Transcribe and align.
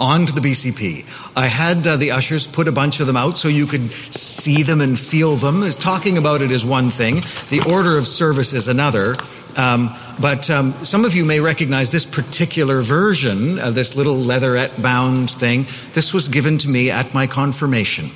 onto 0.00 0.32
the 0.32 0.40
BCP. 0.40 1.04
I 1.36 1.46
had 1.46 1.86
uh, 1.86 1.96
the 1.96 2.12
ushers 2.12 2.46
put 2.46 2.66
a 2.66 2.72
bunch 2.72 2.98
of 3.00 3.06
them 3.06 3.16
out 3.16 3.36
so 3.36 3.48
you 3.48 3.66
could 3.66 3.92
see 3.92 4.62
them 4.62 4.80
and 4.80 4.98
feel 4.98 5.36
them. 5.36 5.68
Talking 5.72 6.16
about 6.16 6.40
it 6.40 6.50
is 6.50 6.64
one 6.64 6.90
thing, 6.90 7.22
the 7.50 7.62
order 7.68 7.98
of 7.98 8.06
service 8.06 8.54
is 8.54 8.66
another. 8.66 9.16
Um, 9.56 9.94
but 10.20 10.48
um, 10.48 10.72
some 10.84 11.04
of 11.04 11.14
you 11.14 11.24
may 11.24 11.40
recognize 11.40 11.90
this 11.90 12.06
particular 12.06 12.80
version, 12.80 13.58
of 13.58 13.74
this 13.74 13.94
little 13.94 14.16
leatherette 14.16 14.80
bound 14.80 15.30
thing. 15.30 15.66
This 15.92 16.14
was 16.14 16.28
given 16.28 16.56
to 16.58 16.68
me 16.68 16.90
at 16.90 17.12
my 17.12 17.26
confirmation. 17.26 18.10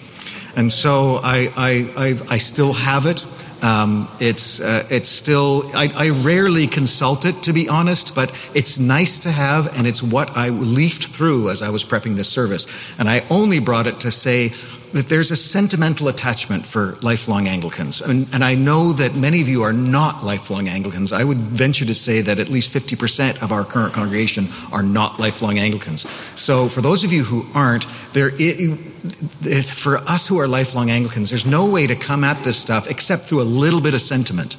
And 0.57 0.73
so 0.73 1.17
I, 1.17 1.53
I, 1.57 1.91
I, 1.97 2.35
I 2.35 2.39
still 2.39 2.73
have 2.73 3.07
it. 3.07 3.27
Um, 3.65 4.11
it's 4.21 4.61
uh, 4.61 4.87
it's 4.91 5.09
still 5.09 5.71
I, 5.75 5.91
I, 5.97 6.11
rarely 6.11 6.67
consult 6.67 7.25
it 7.25 7.45
to 7.45 7.55
be 7.55 7.67
honest, 7.67 8.15
but 8.15 8.31
it's 8.53 8.79
nice 8.79 9.21
to 9.21 9.33
have, 9.33 9.75
and 9.79 9.87
it's 9.87 10.03
what 10.03 10.37
I 10.37 10.51
leafed 10.51 11.07
through 11.07 11.49
as 11.49 11.63
I 11.63 11.71
was 11.71 11.83
prepping 11.83 12.17
this 12.17 12.29
service. 12.29 12.67
And 12.99 13.09
I 13.09 13.25
only 13.31 13.61
brought 13.61 13.87
it 13.87 14.01
to 14.01 14.11
say 14.11 14.53
that 14.93 15.07
there's 15.07 15.31
a 15.31 15.37
sentimental 15.37 16.09
attachment 16.09 16.67
for 16.67 16.97
lifelong 17.01 17.49
Anglicans. 17.49 18.03
And, 18.03 18.29
and, 18.35 18.45
I 18.45 18.55
know 18.55 18.93
that 18.93 19.17
many 19.17 19.41
of 19.41 19.49
you 19.49 19.63
are 19.63 19.73
not 19.73 20.23
lifelong 20.23 20.69
Anglicans. 20.69 21.11
I 21.11 21.25
would 21.25 21.39
venture 21.39 21.85
to 21.85 21.95
say 21.97 22.21
that 22.21 22.39
at 22.39 22.49
least 22.49 22.71
50% 22.71 23.43
of 23.43 23.51
our 23.51 23.65
current 23.65 23.93
congregation 23.93 24.47
are 24.73 24.85
not 24.85 25.19
lifelong 25.19 25.59
Anglicans. 25.59 26.07
So 26.37 26.69
for 26.69 26.81
those 26.81 27.03
of 27.03 27.13
you 27.13 27.25
who 27.25 27.45
aren't, 27.55 27.87
there, 28.13 28.31
it, 28.39 28.94
for 29.65 29.99
us 29.99 30.27
who 30.27 30.39
are 30.41 30.49
lifelong 30.49 30.91
Anglicans, 30.91 31.29
there's 31.29 31.47
no 31.47 31.67
way 31.67 31.87
to 31.87 31.95
come 31.95 32.25
at 32.25 32.43
this 32.43 32.57
stuff 32.57 32.91
except 32.91 33.25
through 33.25 33.43
a 33.43 33.45
little 33.45 33.81
bit 33.81 33.95
of 33.95 34.01
sentiment. 34.01 34.57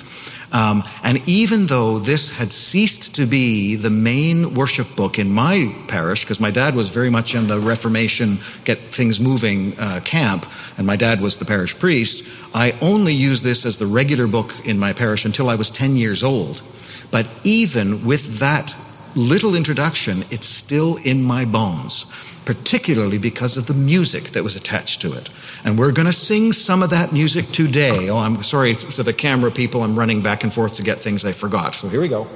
Um, 0.52 0.84
and 1.04 1.28
even 1.28 1.66
though 1.66 2.00
this 2.00 2.30
had 2.30 2.54
ceased 2.54 3.16
to 3.16 3.26
be 3.26 3.76
the 3.76 3.90
main 3.90 4.54
worship 4.54 4.96
book 4.96 5.18
in 5.18 5.32
my 5.34 5.76
parish, 5.88 6.24
because 6.24 6.40
my 6.40 6.52
dad 6.52 6.76
was 6.76 6.90
very 6.90 7.10
much 7.10 7.34
in 7.34 7.48
the 7.48 7.60
Reformation, 7.60 8.38
get 8.64 8.78
things 8.78 9.20
moving 9.20 9.78
uh, 9.80 10.02
camp, 10.06 10.46
and 10.78 10.86
my 10.86 10.96
dad 10.96 11.20
was 11.20 11.38
the 11.38 11.46
parish 11.46 11.78
priest, 11.78 12.24
I 12.54 12.78
only 12.82 13.14
used 13.14 13.44
this 13.44 13.66
as 13.66 13.78
the 13.78 13.88
regular 13.88 14.28
book 14.28 14.54
in 14.66 14.78
my 14.78 14.94
parish 14.94 15.26
until 15.26 15.50
I 15.50 15.56
was 15.56 15.70
10 15.72 15.98
years 15.98 16.24
old. 16.24 16.62
But 17.10 17.26
even 17.44 18.06
with 18.06 18.40
that 18.40 18.78
little 19.16 19.56
introduction, 19.56 20.24
it's 20.30 20.48
still 20.48 20.98
in 20.98 21.24
my 21.24 21.46
bones 21.46 22.06
particularly 22.46 23.18
because 23.18 23.58
of 23.58 23.66
the 23.66 23.74
music 23.74 24.30
that 24.30 24.44
was 24.44 24.56
attached 24.56 25.02
to 25.02 25.14
it. 25.14 25.30
And 25.64 25.78
we're 25.78 25.92
going 25.92 26.06
to 26.06 26.14
sing 26.14 26.54
some 26.54 26.84
of 26.84 26.92
that 26.92 27.12
music 27.12 27.52
today. 27.52 28.10
Oh, 28.10 28.18
I'm 28.18 28.44
sorry 28.44 28.76
to 28.76 29.04
the 29.04 29.14
camera 29.14 29.52
people, 29.52 29.82
I'm 29.82 29.98
running 29.98 30.22
back 30.22 30.44
and 30.44 30.54
forth 30.54 30.76
to 30.76 30.84
get 30.84 31.00
things 31.00 31.26
I 31.26 31.32
forgot. 31.32 31.76
So 31.76 31.90
here 31.90 32.02
we 32.02 32.08
go. 32.08 32.28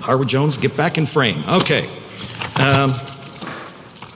Harwood 0.00 0.28
Jones, 0.28 0.58
get 0.58 0.76
back 0.76 0.98
in 0.98 1.06
frame. 1.06 1.42
Okay. 1.48 1.88
Um, 2.56 2.92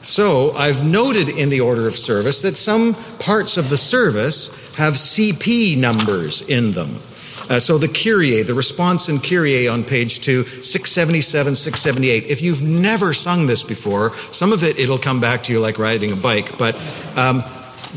so 0.03 0.53
I've 0.53 0.85
noted 0.85 1.31
in 1.31 1.49
the 1.49 1.61
order 1.61 1.89
of 1.89 1.97
service 1.97 2.43
that 2.43 2.57
some 2.57 2.95
parts 3.19 3.57
of 3.57 3.71
the 3.71 3.77
service 3.79 4.49
have 4.77 4.95
CP 4.95 5.79
numbers 5.79 6.43
in 6.43 6.73
them. 6.73 7.01
Uh, 7.49 7.59
so 7.59 7.79
the 7.79 7.89
Kyrie, 7.89 8.43
the 8.43 8.55
response 8.55 9.09
in 9.09 9.21
Kyrie 9.21 9.69
on 9.69 9.85
page 9.85 10.21
two, 10.21 10.45
677, 10.45 11.55
678. 11.55 12.25
If 12.25 12.43
you've 12.43 12.63
never 12.63 13.13
sung 13.13 13.47
this 13.47 13.63
before, 13.63 14.15
some 14.33 14.53
of 14.53 14.63
it 14.63 14.79
it'll 14.79 14.99
come 14.99 15.21
back 15.21 15.45
to 15.45 15.53
you 15.53 15.61
like 15.61 15.79
riding 15.79 16.13
a 16.13 16.17
bike, 16.17 16.59
but 16.59 16.75
um, 17.17 17.43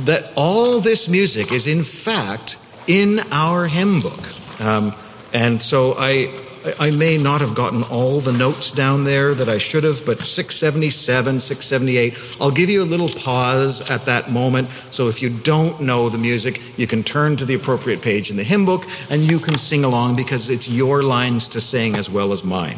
that 0.06 0.32
all 0.36 0.80
this 0.80 1.08
music 1.08 1.52
is 1.52 1.68
in 1.68 1.84
fact 1.84 2.58
in 2.88 3.20
our 3.32 3.68
hymn 3.68 4.00
book. 4.00 4.62
Um, 4.62 4.94
and 5.34 5.62
so 5.62 5.96
I, 5.98 6.34
I 6.80 6.92
may 6.92 7.18
not 7.18 7.42
have 7.42 7.56
gotten 7.56 7.84
all 7.84 8.20
the 8.20 8.32
notes 8.32 8.72
down 8.72 9.04
there 9.04 9.34
that 9.34 9.50
I 9.50 9.58
should 9.58 9.84
have, 9.84 10.06
but 10.06 10.22
677, 10.22 11.40
678. 11.40 12.38
I'll 12.40 12.52
give 12.52 12.70
you 12.70 12.84
a 12.84 12.86
little 12.86 13.10
pause 13.10 13.90
at 13.90 14.06
that 14.06 14.32
moment. 14.32 14.70
So 14.92 15.08
if 15.08 15.22
you 15.22 15.30
don't 15.30 15.82
know 15.82 16.10
the 16.10 16.18
music, 16.18 16.62
you 16.78 16.88
can 16.88 17.04
turn 17.04 17.38
to 17.38 17.46
the 17.46 17.56
appropriate 17.56 18.02
page 18.02 18.30
in 18.30 18.38
the 18.38 18.44
hymn 18.44 18.66
book 18.66 18.86
and 19.10 19.22
you 19.22 19.40
can 19.40 19.58
sing 19.58 19.84
along 19.84 20.16
because 20.16 20.50
it's 20.50 20.68
your 20.68 21.04
lines 21.04 21.48
to 21.50 21.62
sing 21.62 21.96
as 21.96 22.10
well 22.10 22.32
as 22.32 22.44
mine. 22.44 22.78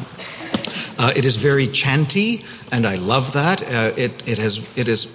Uh, 0.97 1.11
it 1.15 1.25
is 1.25 1.35
very 1.35 1.67
chanty, 1.67 2.45
and 2.71 2.85
I 2.85 2.95
love 2.95 3.33
that. 3.33 3.63
Uh, 3.63 3.91
it, 3.97 4.27
it 4.27 4.38
has, 4.38 4.65
it 4.75 4.88
is, 4.88 5.07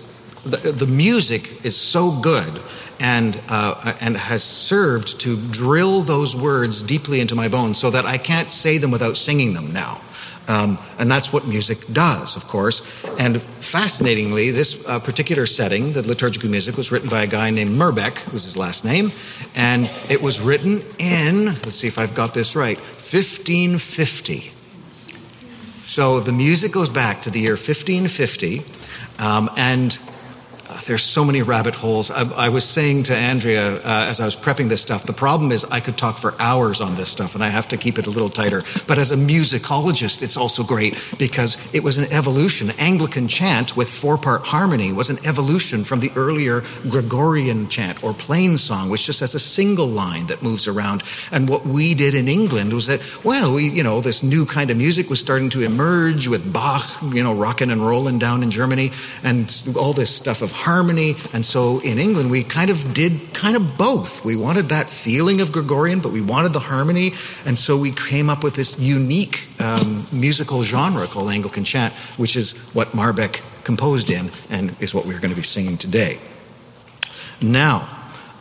the, 0.43 0.73
the 0.73 0.87
music 0.87 1.65
is 1.65 1.77
so 1.77 2.11
good 2.11 2.61
and, 3.01 3.41
uh, 3.49 3.95
and 4.01 4.17
has 4.17 4.43
served 4.43 5.21
to 5.21 5.37
drill 5.37 6.03
those 6.03 6.35
words 6.35 6.83
deeply 6.83 7.21
into 7.21 7.35
my 7.35 7.49
bones 7.49 7.79
so 7.79 7.91
that 7.91 8.05
I 8.05 8.19
can't 8.19 8.51
say 8.51 8.79
them 8.79 8.91
without 8.91 9.17
singing 9.17 9.53
them 9.53 9.73
now. 9.73 10.01
Um, 10.49 10.79
and 10.99 11.11
that's 11.11 11.31
what 11.31 11.47
music 11.47 11.87
does, 11.93 12.35
of 12.35 12.49
course. 12.49 12.83
And 13.19 13.43
fascinatingly, 13.43 14.51
this 14.51 14.83
uh, 14.89 14.99
particular 14.99 15.45
setting, 15.45 15.93
the 15.93 16.03
liturgical 16.03 16.49
music, 16.49 16.79
was 16.79 16.91
written 16.91 17.11
by 17.11 17.23
a 17.23 17.27
guy 17.27 17.51
named 17.51 17.71
Merbeck, 17.71 18.33
was 18.33 18.45
his 18.45 18.57
last 18.57 18.83
name, 18.83 19.13
and 19.55 19.91
it 20.09 20.23
was 20.23 20.41
written 20.41 20.83
in, 20.99 21.45
let's 21.45 21.77
see 21.77 21.87
if 21.87 21.99
I've 21.99 22.15
got 22.15 22.33
this 22.33 22.57
right, 22.57 22.79
1550. 22.79 24.53
So 25.83 26.21
the 26.21 26.33
music 26.33 26.73
goes 26.73 26.89
back 26.89 27.23
to 27.23 27.31
the 27.31 27.41
year 27.41 27.53
1550, 27.53 28.65
um, 29.19 29.51
and 29.57 29.99
there's 30.87 31.03
so 31.03 31.25
many 31.25 31.43
rabbit 31.43 31.75
holes. 31.75 32.11
I, 32.11 32.31
I 32.33 32.49
was 32.51 32.65
saying 32.65 33.05
to 33.05 33.17
Andrea 33.17 33.77
uh, 33.77 34.06
as 34.09 34.21
I 34.21 34.25
was 34.25 34.37
prepping 34.37 34.69
this 34.69 34.83
stuff, 34.83 35.05
the 35.05 35.12
problem 35.12 35.51
is 35.51 35.65
I 35.65 35.81
could 35.81 35.97
talk 35.97 36.19
for 36.19 36.34
hours 36.39 36.81
on 36.81 36.95
this 36.95 37.09
stuff 37.09 37.34
and 37.34 37.43
I 37.43 37.49
have 37.49 37.69
to 37.69 37.77
keep 37.77 37.99
it 37.99 38.06
a 38.06 38.11
little 38.11 38.29
tighter. 38.29 38.62
But 38.87 38.99
as 38.99 39.11
a 39.11 39.17
musicologist, 39.17 40.23
it's 40.23 40.37
also 40.37 40.65
great 40.65 41.03
because 41.19 41.56
it 41.73 41.83
was 41.83 41.97
an 41.97 42.12
evolution. 42.12 42.71
Anglican 42.79 43.29
chant 43.29 43.77
with 43.77 43.89
four 43.89 44.19
part 44.19 44.43
harmony 44.43 44.93
was 44.93 45.11
an 45.11 45.19
evolution 45.25 45.84
from 45.84 46.01
the 46.01 46.12
earlier 46.17 46.62
Gregorian 46.91 47.69
chant 47.69 48.03
or 48.05 48.12
plain 48.12 48.59
song, 48.59 48.91
which 48.91 49.06
just 49.06 49.21
has 49.21 49.35
a 49.35 49.41
single 49.41 49.87
line 49.87 50.27
that 50.27 50.43
moves 50.43 50.69
around. 50.69 51.03
And 51.33 51.49
what 51.49 51.65
we 51.65 51.95
did 51.95 52.15
in 52.15 52.29
England 52.29 52.73
was 52.73 52.87
that, 52.87 53.00
well, 53.25 53.55
we, 53.55 53.69
you 53.69 53.83
know, 53.83 54.00
this 54.00 54.23
new 54.23 54.45
kind 54.45 54.71
of 54.71 54.77
music 54.77 55.09
was 55.09 55.19
starting 55.19 55.49
to 55.50 55.62
emerge 55.62 56.29
with 56.29 56.53
Bach, 56.53 56.85
you 57.03 57.23
know, 57.23 57.35
rocking 57.35 57.71
and 57.71 57.85
rolling 57.85 58.19
down 58.19 58.43
in 58.43 58.50
Germany 58.50 58.93
and 59.23 59.77
all 59.77 59.93
this 59.93 60.15
stuff 60.15 60.43
of 60.43 60.53
harmony. 60.59 61.15
And 61.33 61.47
so 61.47 61.79
in 61.79 61.99
England, 61.99 62.31
we 62.31 62.43
kind 62.43 62.69
of 62.69 62.93
did 62.93 63.33
kind 63.33 63.57
of 63.57 63.79
both. 63.79 64.25
We 64.25 64.35
wanted 64.35 64.71
that 64.71 64.91
feeling 64.91 65.41
of 65.41 65.53
Gregorian, 65.53 66.01
but 66.01 66.11
we 66.11 66.21
wanted 66.21 66.53
the 66.53 66.61
harmony. 66.61 67.15
And 67.47 67.57
so 67.57 67.77
we 67.77 67.93
came 67.93 68.29
up 68.29 68.43
with 68.43 68.55
this 68.55 68.79
unique 68.79 69.49
um, 69.61 70.07
musical 70.11 70.65
genre 70.65 71.07
called 71.07 71.31
Anglican 71.31 71.65
chant, 71.65 71.95
which 72.19 72.35
is 72.37 72.53
what 72.75 72.89
Marbeck 72.89 73.41
composed 73.63 74.11
in 74.11 74.31
and 74.51 74.75
is 74.81 74.93
what 74.93 75.07
we're 75.07 75.21
going 75.21 75.31
to 75.31 75.37
be 75.37 75.43
singing 75.43 75.79
today. 75.79 76.19
Now, 77.41 77.89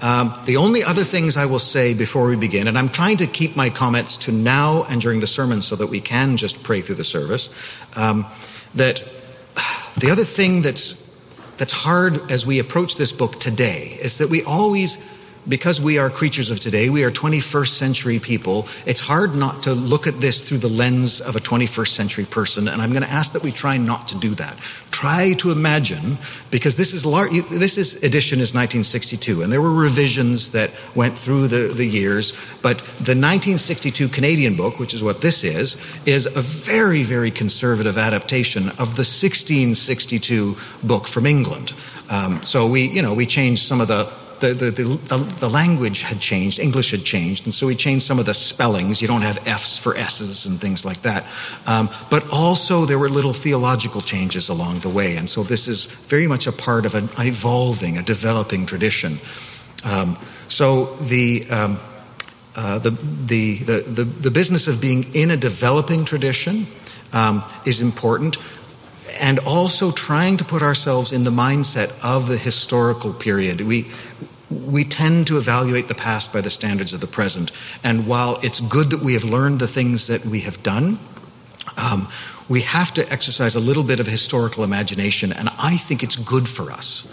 um, 0.02 0.34
the 0.46 0.58
only 0.58 0.84
other 0.84 1.04
things 1.04 1.38
I 1.38 1.46
will 1.46 1.60
say 1.60 1.94
before 1.94 2.28
we 2.28 2.36
begin, 2.36 2.68
and 2.68 2.78
I'm 2.78 2.90
trying 2.90 3.18
to 3.18 3.28
keep 3.28 3.56
my 3.56 3.70
comments 3.70 4.18
to 4.18 4.32
now 4.32 4.84
and 4.84 5.02
during 5.02 5.20
the 5.20 5.28
sermon 5.28 5.62
so 5.62 5.76
that 5.76 5.88
we 5.88 6.02
can 6.02 6.38
just 6.38 6.64
pray 6.64 6.82
through 6.82 6.96
the 6.96 7.04
service, 7.04 7.50
um, 7.96 8.26
that 8.76 9.04
the 9.98 10.10
other 10.12 10.24
thing 10.24 10.64
that's 10.64 11.07
that's 11.58 11.74
hard 11.74 12.32
as 12.32 12.46
we 12.46 12.60
approach 12.60 12.96
this 12.96 13.12
book 13.12 13.40
today 13.40 13.98
is 14.02 14.20
that 14.20 14.30
we 14.30 14.44
always 14.44 14.98
because 15.48 15.80
we 15.80 15.98
are 15.98 16.10
creatures 16.10 16.52
of 16.52 16.60
today, 16.60 16.90
we 16.90 17.04
are 17.04 17.12
21st 17.12 17.70
century 17.70 18.20
people, 18.20 18.68
it's 18.86 19.00
hard 19.00 19.36
not 19.36 19.64
to 19.64 19.74
look 19.74 20.08
at 20.08 20.20
this 20.20 20.42
through 20.42 20.58
the 20.58 20.68
lens 20.68 21.22
of 21.22 21.36
a 21.36 21.40
21st 21.40 21.88
century 21.88 22.26
person. 22.26 22.68
And 22.68 22.82
I'm 22.82 22.92
going 22.92 23.04
to 23.04 23.10
ask 23.10 23.34
that 23.34 23.44
we 23.44 23.52
try 23.52 23.78
not 23.78 24.10
to 24.10 24.18
do 24.18 24.36
that. 24.36 24.58
Try 24.92 25.34
to 25.34 25.52
imagine, 25.52 26.18
because 26.52 26.76
this 26.76 26.94
is, 26.94 27.06
lar- 27.06 27.30
this 27.30 27.78
is 27.78 27.96
edition 28.04 28.40
is 28.40 28.54
1962, 28.54 29.42
and 29.42 29.52
there 29.52 29.62
were 29.62 29.74
revisions 29.74 30.52
that 30.52 30.72
went 30.96 31.18
through 31.18 31.48
the, 31.48 31.74
the 31.74 31.86
years, 31.86 32.34
but 32.62 32.80
the 32.80 33.16
1962 33.16 34.10
Canadian 34.10 34.56
book, 34.56 34.80
which 34.80 34.94
is 34.94 35.02
what 35.04 35.22
this 35.22 35.44
is, 35.44 35.78
is 36.06 36.26
a 36.26 36.42
very, 36.42 37.04
very 37.04 37.32
conservative 37.32 37.98
adaptation 37.98 38.70
of 38.70 38.96
the 38.96 39.06
1662 39.06 40.58
book 40.84 41.08
from 41.08 41.26
England. 41.26 41.74
Um, 42.10 42.42
so 42.44 42.68
we, 42.68 42.88
you 42.88 43.02
know, 43.02 43.14
we 43.14 43.26
changed 43.26 43.66
some 43.66 43.82
of 43.82 43.88
the 43.88 44.12
the, 44.40 44.54
the, 44.54 44.72
the, 44.72 45.18
the, 45.40 45.50
language 45.50 46.02
had 46.02 46.20
changed, 46.20 46.60
English 46.60 46.92
had 46.92 47.04
changed, 47.04 47.46
and 47.46 47.54
so 47.54 47.68
we 47.68 47.76
changed 47.76 48.06
some 48.06 48.20
of 48.20 48.26
the 48.26 48.34
spellings. 48.34 49.02
You 49.02 49.08
don't 49.08 49.22
have 49.22 49.46
F's 49.48 49.78
for 49.78 49.96
S's 49.98 50.46
and 50.46 50.60
things 50.60 50.86
like 50.86 51.02
that. 51.04 51.26
Um, 51.66 51.90
but 52.10 52.28
also 52.32 52.86
there 52.86 53.00
were 53.00 53.10
little 53.10 53.34
theological 53.34 54.02
changes 54.02 54.50
along 54.50 54.80
the 54.80 54.90
way, 54.90 55.18
and 55.18 55.30
so 55.30 55.44
this 55.44 55.68
is 55.68 55.86
very 55.86 56.28
much 56.28 56.48
a 56.48 56.52
part 56.52 56.86
of 56.86 56.96
an 56.96 57.10
evolving, 57.20 57.98
a 57.98 58.04
developing 58.04 58.66
tradition. 58.66 59.20
Um, 59.84 60.18
so 60.48 60.96
the, 60.96 61.50
um, 61.50 61.80
uh, 62.56 62.80
the, 62.80 62.92
the, 62.92 63.58
the, 63.58 64.04
the, 64.04 64.32
business 64.32 64.68
of 64.68 64.82
being 64.82 65.14
in 65.14 65.30
a 65.30 65.38
developing 65.38 66.06
tradition 66.06 66.66
um, 67.14 67.44
is 67.66 67.82
important 67.82 68.38
and 69.20 69.40
also 69.40 69.92
trying 69.92 70.38
to 70.38 70.44
put 70.44 70.62
ourselves 70.62 71.12
in 71.12 71.24
the 71.24 71.32
mindset 71.32 71.92
of 72.04 72.28
the 72.28 72.38
historical 72.38 73.14
period. 73.14 73.62
We, 73.62 73.86
we 74.50 74.84
tend 74.84 75.28
to 75.28 75.38
evaluate 75.38 75.88
the 75.88 75.96
past 75.96 76.34
by 76.34 76.42
the 76.42 76.50
standards 76.50 76.94
of 76.94 77.00
the 77.00 77.08
present. 77.08 77.52
And 77.84 78.08
while 78.08 78.40
it's 78.44 78.60
good 78.60 78.90
that 78.90 79.02
we 79.02 79.14
have 79.14 79.24
learned 79.24 79.60
the 79.60 79.68
things 79.68 80.08
that 80.08 80.26
we 80.26 80.42
have 80.42 80.62
done, 80.64 81.00
Um, 81.78 82.08
we 82.50 82.62
have 82.62 82.94
to 82.94 83.02
exercise 83.12 83.58
a 83.58 83.60
little 83.60 83.84
bit 83.84 84.00
of 84.00 84.08
historical 84.08 84.64
imagination, 84.64 85.34
and 85.34 85.50
I 85.60 85.78
think 85.78 86.02
it's 86.02 86.16
good 86.16 86.48
for 86.48 86.72
us 86.72 87.04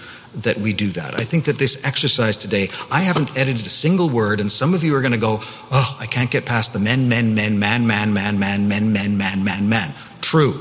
that 0.42 0.56
we 0.56 0.72
do 0.72 0.92
that. 0.92 1.20
I 1.20 1.24
think 1.24 1.44
that 1.44 1.58
this 1.58 1.76
exercise 1.82 2.36
today, 2.36 2.70
I 2.90 3.00
haven't 3.02 3.36
edited 3.36 3.66
a 3.66 3.70
single 3.70 4.08
word, 4.08 4.40
and 4.40 4.50
some 4.50 4.72
of 4.72 4.84
you 4.84 4.94
are 4.94 5.00
going 5.00 5.20
to 5.20 5.26
go, 5.26 5.40
oh, 5.72 5.96
I 6.00 6.06
can't 6.06 6.30
get 6.30 6.46
past 6.46 6.72
the 6.72 6.78
men, 6.78 7.08
men, 7.08 7.34
men, 7.34 7.58
man, 7.58 7.86
man, 7.86 8.12
man, 8.12 8.38
man, 8.38 8.68
men, 8.68 8.92
men, 8.92 9.18
man, 9.18 9.44
man, 9.44 9.68
man. 9.68 9.92
True. 10.20 10.54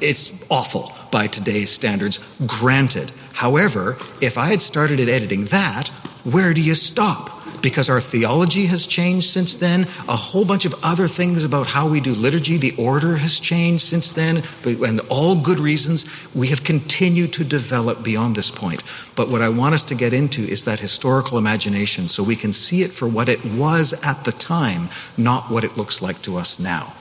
It's 0.00 0.32
awful 0.50 0.92
by 1.10 1.26
today's 1.26 1.70
standards, 1.70 2.18
granted. 2.46 3.12
However, 3.32 3.96
if 4.20 4.38
I 4.38 4.46
had 4.46 4.62
started 4.62 5.00
at 5.00 5.08
editing 5.08 5.44
that, 5.46 5.88
where 6.24 6.54
do 6.54 6.60
you 6.60 6.74
stop? 6.74 7.40
because 7.62 7.88
our 7.88 8.00
theology 8.00 8.66
has 8.66 8.86
changed 8.86 9.30
since 9.30 9.54
then. 9.54 9.82
A 10.08 10.16
whole 10.16 10.44
bunch 10.44 10.64
of 10.64 10.74
other 10.82 11.08
things 11.08 11.44
about 11.44 11.66
how 11.66 11.88
we 11.88 12.00
do 12.00 12.14
liturgy, 12.14 12.56
the 12.56 12.74
order 12.76 13.16
has 13.16 13.38
changed 13.38 13.84
since 13.84 14.12
then, 14.12 14.42
and 14.64 15.00
all 15.08 15.40
good 15.40 15.60
reasons. 15.60 16.06
We 16.34 16.48
have 16.48 16.64
continued 16.64 17.32
to 17.34 17.44
develop 17.44 18.02
beyond 18.02 18.36
this 18.36 18.50
point. 18.50 18.82
But 19.14 19.28
what 19.28 19.42
I 19.42 19.48
want 19.48 19.74
us 19.74 19.84
to 19.86 19.94
get 19.94 20.12
into 20.12 20.42
is 20.42 20.64
that 20.64 20.80
historical 20.80 21.38
imagination 21.38 22.08
so 22.08 22.22
we 22.22 22.36
can 22.36 22.52
see 22.52 22.82
it 22.82 22.92
for 22.92 23.08
what 23.08 23.28
it 23.28 23.44
was 23.44 23.92
at 24.04 24.24
the 24.24 24.32
time, 24.32 24.88
not 25.16 25.50
what 25.50 25.64
it 25.64 25.76
looks 25.76 26.02
like 26.02 26.22
to 26.22 26.36
us 26.36 26.58
now. 26.58 26.92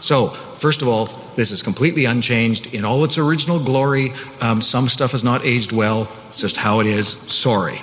So, 0.00 0.28
first 0.28 0.82
of 0.82 0.88
all, 0.88 1.06
this 1.40 1.52
is 1.52 1.62
completely 1.62 2.04
unchanged 2.04 2.74
in 2.74 2.84
all 2.84 3.02
its 3.02 3.16
original 3.16 3.58
glory. 3.58 4.12
Um, 4.42 4.60
some 4.60 4.90
stuff 4.90 5.12
has 5.12 5.24
not 5.24 5.42
aged 5.42 5.72
well. 5.72 6.06
It's 6.28 6.40
just 6.40 6.58
how 6.58 6.80
it 6.80 6.86
is. 6.86 7.08
Sorry. 7.08 7.80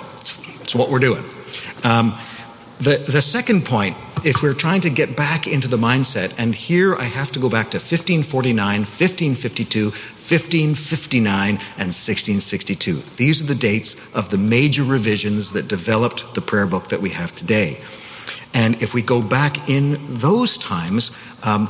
It's 0.60 0.76
what 0.76 0.90
we're 0.90 1.00
doing. 1.00 1.24
Um, 1.82 2.14
the, 2.78 2.98
the 2.98 3.20
second 3.20 3.64
point, 3.64 3.96
if 4.24 4.44
we're 4.44 4.54
trying 4.54 4.82
to 4.82 4.90
get 4.90 5.16
back 5.16 5.48
into 5.48 5.66
the 5.66 5.76
mindset, 5.76 6.32
and 6.38 6.54
here 6.54 6.94
I 6.94 7.02
have 7.02 7.32
to 7.32 7.40
go 7.40 7.48
back 7.48 7.70
to 7.70 7.78
1549, 7.78 8.80
1552, 8.82 9.86
1559, 9.86 11.48
and 11.48 11.58
1662. 11.58 13.02
These 13.16 13.42
are 13.42 13.46
the 13.46 13.56
dates 13.56 13.96
of 14.14 14.28
the 14.28 14.38
major 14.38 14.84
revisions 14.84 15.50
that 15.52 15.66
developed 15.66 16.34
the 16.34 16.40
prayer 16.40 16.68
book 16.68 16.90
that 16.90 17.00
we 17.00 17.10
have 17.10 17.34
today. 17.34 17.80
And 18.54 18.80
if 18.82 18.94
we 18.94 19.02
go 19.02 19.20
back 19.20 19.68
in 19.68 19.98
those 20.20 20.58
times, 20.58 21.10
um, 21.42 21.68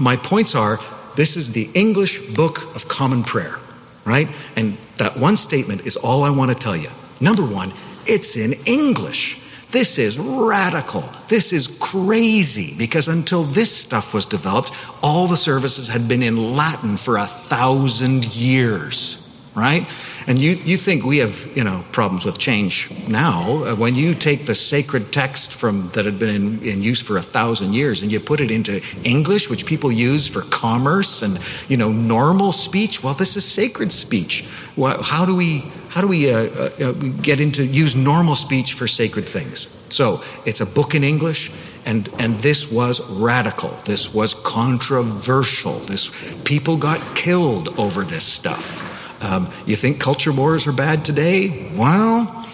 my 0.00 0.16
points 0.16 0.54
are 0.54 0.78
this 1.16 1.36
is 1.36 1.52
the 1.52 1.68
English 1.74 2.34
Book 2.34 2.74
of 2.74 2.88
Common 2.88 3.22
Prayer, 3.22 3.58
right? 4.04 4.28
And 4.56 4.78
that 4.96 5.16
one 5.16 5.36
statement 5.36 5.86
is 5.86 5.96
all 5.96 6.22
I 6.22 6.30
want 6.30 6.50
to 6.52 6.56
tell 6.56 6.76
you. 6.76 6.88
Number 7.20 7.44
one, 7.44 7.72
it's 8.06 8.36
in 8.36 8.54
English. 8.66 9.40
This 9.70 9.98
is 9.98 10.18
radical. 10.18 11.08
This 11.28 11.52
is 11.52 11.66
crazy 11.80 12.74
because 12.76 13.08
until 13.08 13.44
this 13.44 13.74
stuff 13.74 14.12
was 14.12 14.26
developed, 14.26 14.70
all 15.02 15.26
the 15.26 15.36
services 15.36 15.88
had 15.88 16.06
been 16.08 16.22
in 16.22 16.54
Latin 16.54 16.98
for 16.98 17.16
a 17.16 17.24
thousand 17.24 18.26
years, 18.34 19.21
right? 19.54 19.86
And 20.26 20.38
you, 20.38 20.52
you 20.52 20.76
think 20.76 21.04
we 21.04 21.18
have, 21.18 21.56
you 21.56 21.64
know, 21.64 21.84
problems 21.92 22.24
with 22.24 22.38
change 22.38 22.90
now. 23.06 23.64
Uh, 23.64 23.76
when 23.76 23.94
you 23.94 24.14
take 24.14 24.46
the 24.46 24.54
sacred 24.54 25.12
text 25.12 25.52
from 25.52 25.90
that 25.90 26.06
had 26.06 26.18
been 26.18 26.34
in, 26.34 26.62
in, 26.62 26.82
use 26.82 27.00
for 27.00 27.16
a 27.18 27.22
thousand 27.22 27.74
years 27.74 28.02
and 28.02 28.10
you 28.10 28.18
put 28.18 28.40
it 28.40 28.50
into 28.50 28.80
English, 29.04 29.50
which 29.50 29.66
people 29.66 29.92
use 29.92 30.26
for 30.26 30.42
commerce 30.42 31.22
and, 31.22 31.38
you 31.68 31.76
know, 31.76 31.92
normal 31.92 32.52
speech, 32.52 33.02
well, 33.02 33.14
this 33.14 33.36
is 33.36 33.44
sacred 33.44 33.92
speech. 33.92 34.44
Well, 34.76 35.02
how 35.02 35.26
do 35.26 35.36
we 35.36 35.64
how 35.90 36.00
do 36.00 36.06
we 36.06 36.32
uh, 36.32 36.38
uh, 36.38 36.70
uh, 36.80 36.92
get 37.20 37.38
into 37.38 37.66
use 37.66 37.94
normal 37.94 38.34
speech 38.34 38.72
for 38.72 38.86
sacred 38.86 39.26
things? 39.26 39.68
So 39.90 40.22
it's 40.46 40.62
a 40.62 40.66
book 40.66 40.94
in 40.94 41.04
English, 41.04 41.52
and 41.84 42.08
and 42.18 42.38
this 42.38 42.72
was 42.72 43.06
radical. 43.10 43.76
This 43.84 44.14
was 44.14 44.32
controversial. 44.32 45.80
This 45.80 46.10
people 46.44 46.78
got 46.78 46.98
killed 47.14 47.78
over 47.78 48.04
this 48.04 48.24
stuff. 48.24 48.91
Um, 49.22 49.50
you 49.66 49.76
think 49.76 50.00
culture 50.00 50.32
wars 50.32 50.66
are 50.66 50.72
bad 50.72 51.04
today? 51.04 51.70
Well. 51.74 52.46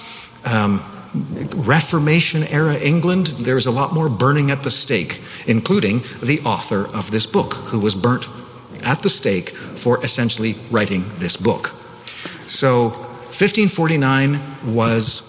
Um, 0.44 0.82
Reformation 1.15 2.44
era 2.44 2.76
England, 2.76 3.29
there's 3.29 3.67
a 3.67 3.70
lot 3.70 3.94
more 3.94 4.09
burning 4.11 4.50
at 4.50 4.62
the 4.62 4.70
stake, 4.70 5.20
including 5.47 6.03
the 6.23 6.41
author 6.44 6.85
of 6.94 7.11
this 7.11 7.25
book, 7.25 7.55
who 7.55 7.81
was 7.81 7.94
burnt 7.94 8.29
at 8.82 9.03
the 9.03 9.11
stake 9.11 9.50
for 9.50 10.05
essentially 10.05 10.55
writing 10.70 11.05
this 11.17 11.37
book. 11.37 11.69
So 12.47 12.88
1549 12.88 14.75
was 14.75 15.23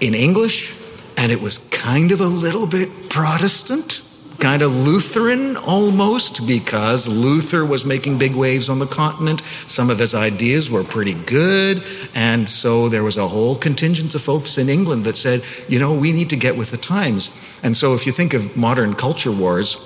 in 0.00 0.14
English, 0.14 0.74
and 1.16 1.32
it 1.32 1.40
was 1.40 1.58
kind 1.70 2.12
of 2.12 2.20
a 2.20 2.26
little 2.26 2.66
bit 2.66 2.88
Protestant, 3.08 4.00
kind 4.38 4.62
of 4.62 4.74
Lutheran 4.74 5.56
almost, 5.56 6.46
because 6.46 7.08
Luther 7.08 7.64
was 7.64 7.84
making 7.84 8.18
big 8.18 8.34
waves 8.34 8.68
on 8.68 8.78
the 8.78 8.86
continent. 8.86 9.42
Some 9.66 9.90
of 9.90 9.98
his 9.98 10.14
ideas 10.14 10.70
were 10.70 10.84
pretty 10.84 11.14
good, 11.14 11.82
and 12.14 12.48
so 12.48 12.88
there 12.88 13.02
was 13.02 13.16
a 13.16 13.26
whole 13.26 13.56
contingent 13.56 14.14
of 14.14 14.22
folks 14.22 14.58
in 14.58 14.68
England 14.68 15.04
that 15.04 15.16
said, 15.16 15.42
you 15.68 15.78
know, 15.78 15.92
we 15.92 16.12
need 16.12 16.30
to 16.30 16.36
get 16.36 16.56
with 16.56 16.70
the 16.70 16.76
times. 16.76 17.30
And 17.62 17.76
so 17.76 17.94
if 17.94 18.06
you 18.06 18.12
think 18.12 18.34
of 18.34 18.56
modern 18.56 18.94
culture 18.94 19.32
wars, 19.32 19.76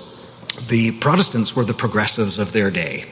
the 0.67 0.91
Protestants 0.91 1.55
were 1.55 1.63
the 1.63 1.73
progressives 1.73 2.39
of 2.39 2.51
their 2.51 2.71
day 2.71 3.05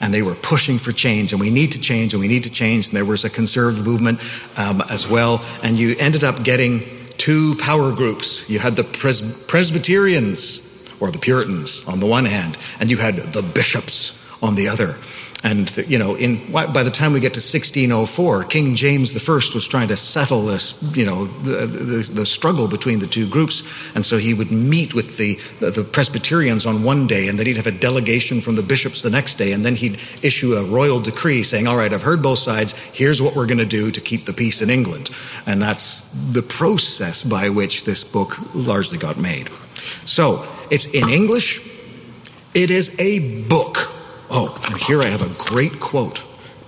and 0.00 0.12
they 0.12 0.22
were 0.22 0.34
pushing 0.34 0.78
for 0.78 0.92
change, 0.92 1.32
and 1.32 1.40
we 1.40 1.50
need 1.50 1.72
to 1.72 1.80
change, 1.80 2.14
and 2.14 2.20
we 2.20 2.28
need 2.28 2.42
to 2.42 2.50
change. 2.50 2.88
And 2.88 2.96
there 2.96 3.04
was 3.04 3.24
a 3.24 3.30
conservative 3.30 3.86
movement 3.86 4.20
um, 4.56 4.82
as 4.90 5.08
well, 5.08 5.42
and 5.62 5.76
you 5.76 5.94
ended 5.98 6.24
up 6.24 6.42
getting 6.42 6.82
two 7.16 7.54
power 7.56 7.92
groups. 7.92 8.48
You 8.50 8.58
had 8.58 8.76
the 8.76 8.84
Pres- 8.84 9.44
Presbyterians 9.46 10.63
or 11.00 11.10
the 11.10 11.18
Puritans 11.18 11.84
on 11.86 12.00
the 12.00 12.06
one 12.06 12.24
hand, 12.24 12.58
and 12.80 12.90
you 12.90 12.96
had 12.96 13.16
the 13.16 13.42
bishops 13.42 14.20
on 14.42 14.54
the 14.54 14.68
other. 14.68 14.96
And, 15.44 15.70
you 15.86 15.98
know, 15.98 16.14
in, 16.14 16.50
by 16.50 16.82
the 16.82 16.90
time 16.90 17.12
we 17.12 17.20
get 17.20 17.34
to 17.34 17.38
1604, 17.38 18.44
King 18.44 18.74
James 18.74 19.14
I 19.14 19.32
was 19.32 19.68
trying 19.68 19.88
to 19.88 19.96
settle 19.96 20.46
this, 20.46 20.74
you 20.96 21.04
know, 21.04 21.26
the, 21.26 21.66
the, 21.66 21.96
the 22.12 22.26
struggle 22.26 22.66
between 22.66 23.00
the 23.00 23.06
two 23.06 23.28
groups. 23.28 23.62
And 23.94 24.02
so 24.06 24.16
he 24.16 24.32
would 24.32 24.50
meet 24.50 24.94
with 24.94 25.18
the, 25.18 25.38
the 25.60 25.84
Presbyterians 25.84 26.64
on 26.64 26.82
one 26.82 27.06
day, 27.06 27.28
and 27.28 27.38
then 27.38 27.44
he'd 27.44 27.58
have 27.58 27.66
a 27.66 27.72
delegation 27.72 28.40
from 28.40 28.56
the 28.56 28.62
bishops 28.62 29.02
the 29.02 29.10
next 29.10 29.34
day, 29.34 29.52
and 29.52 29.62
then 29.62 29.76
he'd 29.76 30.00
issue 30.22 30.54
a 30.54 30.64
royal 30.64 31.00
decree 31.00 31.42
saying, 31.42 31.66
all 31.66 31.76
right, 31.76 31.92
I've 31.92 32.00
heard 32.00 32.22
both 32.22 32.38
sides. 32.38 32.72
Here's 32.94 33.20
what 33.20 33.36
we're 33.36 33.46
going 33.46 33.58
to 33.58 33.66
do 33.66 33.90
to 33.90 34.00
keep 34.00 34.24
the 34.24 34.32
peace 34.32 34.62
in 34.62 34.70
England. 34.70 35.10
And 35.44 35.60
that's 35.60 36.08
the 36.32 36.42
process 36.42 37.22
by 37.22 37.50
which 37.50 37.84
this 37.84 38.02
book 38.02 38.38
largely 38.54 38.96
got 38.96 39.18
made. 39.18 39.50
So 40.06 40.48
it's 40.70 40.86
in 40.86 41.08
English. 41.08 41.60
It 42.54 42.70
is 42.70 42.98
a 42.98 43.42
book. 43.48 43.78
Oh, 44.30 44.58
and 44.66 44.80
here 44.82 45.02
I 45.02 45.06
have 45.06 45.22
a 45.22 45.50
great 45.50 45.80
quote 45.80 46.22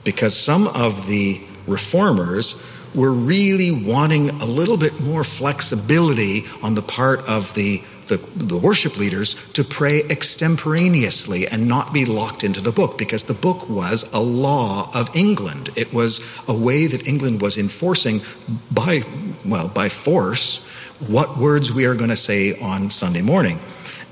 because 0.05 0.39
some 0.39 0.69
of 0.69 1.07
the 1.07 1.41
reformers 1.67 2.55
were 2.95 3.13
really 3.13 3.71
wanting 3.71 4.31
a 4.31 4.47
little 4.47 4.77
bit 4.77 5.01
more 5.01 5.23
flexibility 5.23 6.45
on 6.63 6.75
the 6.75 6.83
part 6.83 7.29
of 7.29 7.53
the, 7.55 7.83
the, 8.07 8.17
the, 8.37 8.57
worship 8.57 8.97
leaders 8.97 9.35
to 9.53 9.63
pray 9.63 10.03
extemporaneously 10.05 11.47
and 11.47 11.69
not 11.69 11.93
be 11.93 12.07
locked 12.07 12.43
into 12.43 12.61
the 12.61 12.73
book 12.73 12.97
because 12.97 13.25
the 13.25 13.35
book 13.35 13.69
was 13.69 14.05
a 14.13 14.21
law 14.21 14.91
of 14.95 15.15
England. 15.15 15.71
It 15.77 15.93
was 15.93 16.21
a 16.49 16.55
way 16.55 16.87
that 16.87 17.07
England 17.07 17.43
was 17.43 17.59
enforcing 17.59 18.23
by, 18.71 19.03
well, 19.45 19.69
by 19.69 19.89
force 19.89 20.65
what 21.09 21.37
words 21.37 21.73
we 21.73 21.85
are 21.85 21.95
going 21.95 22.11
to 22.11 22.17
say 22.17 22.59
on 22.61 22.91
Sunday 22.91 23.23
morning. 23.23 23.59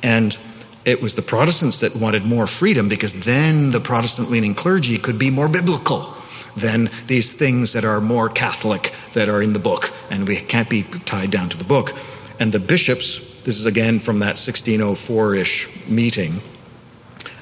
And 0.05 0.37
it 0.85 1.01
was 1.01 1.15
the 1.15 1.23
Protestants 1.23 1.81
that 1.81 1.97
wanted 1.97 2.27
more 2.27 2.47
freedom 2.47 2.89
because 2.89 3.15
then 3.25 3.71
the 3.71 3.81
Protestant 3.81 4.31
leaning 4.31 4.55
clergy 4.55 4.99
could 4.99 5.19
be 5.19 5.31
more 5.31 5.49
biblical 5.49 6.15
than 6.57 6.91
these 7.07 7.33
things 7.33 7.73
that 7.73 7.87
are 7.87 8.03
more 8.03 8.29
Catholic 8.29 8.93
that 9.15 9.31
are 9.31 9.43
in 9.43 9.55
the 9.55 9.59
book, 9.59 9.93
and 10.11 10.29
we 10.29 10.37
can't 10.37 10.69
be 10.69 10.83
tied 10.83 11.31
down 11.31 11.49
to 11.49 11.57
the 11.57 11.65
book. 11.65 11.97
And 12.39 12.53
the 12.53 12.61
bishops, 12.61 13.19
this 13.45 13.59
is 13.59 13.65
again 13.65 13.99
from 13.99 14.19
that 14.19 14.37
1604 14.37 15.37
ish 15.37 15.89
meeting, 15.89 16.43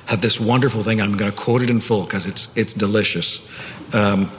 have 0.06 0.20
this 0.20 0.38
wonderful 0.38 0.84
thing. 0.84 1.00
I'm 1.00 1.16
going 1.16 1.30
to 1.30 1.36
quote 1.36 1.62
it 1.62 1.68
in 1.68 1.80
full 1.80 2.04
because 2.04 2.26
it's, 2.26 2.48
it's 2.56 2.72
delicious. 2.72 3.44
Um, 3.92 4.30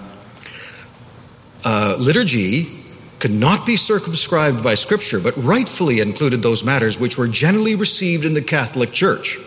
uh, 1.65 1.97
liturgy 1.99 2.82
could 3.23 3.31
not 3.31 3.65
be 3.65 3.77
circumscribed 3.77 4.61
by 4.61 4.73
Scripture, 4.73 5.17
but 5.17 5.33
rightfully 5.41 6.01
included 6.01 6.41
those 6.41 6.65
matters 6.65 6.99
which 6.99 7.17
were 7.17 7.25
generally 7.25 7.73
received 7.73 8.25
in 8.25 8.33
the 8.33 8.41
Catholic 8.41 8.91
Church. 8.91 9.39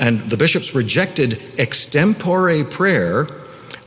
And 0.00 0.28
the 0.28 0.36
bishops 0.36 0.74
rejected 0.74 1.40
extempore 1.56 2.68
prayer 2.68 3.28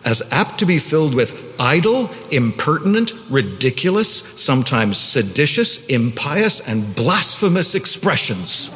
as 0.06 0.22
apt 0.32 0.60
to 0.60 0.66
be 0.66 0.80
filled 0.80 1.16
with 1.16 1.54
idle, 1.60 2.10
impertinent, 2.32 3.12
ridiculous, 3.30 4.20
sometimes 4.38 4.98
seditious, 5.00 5.86
impious, 5.88 6.62
and 6.62 6.96
blasphemous 6.96 7.76
expressions. 7.76 8.70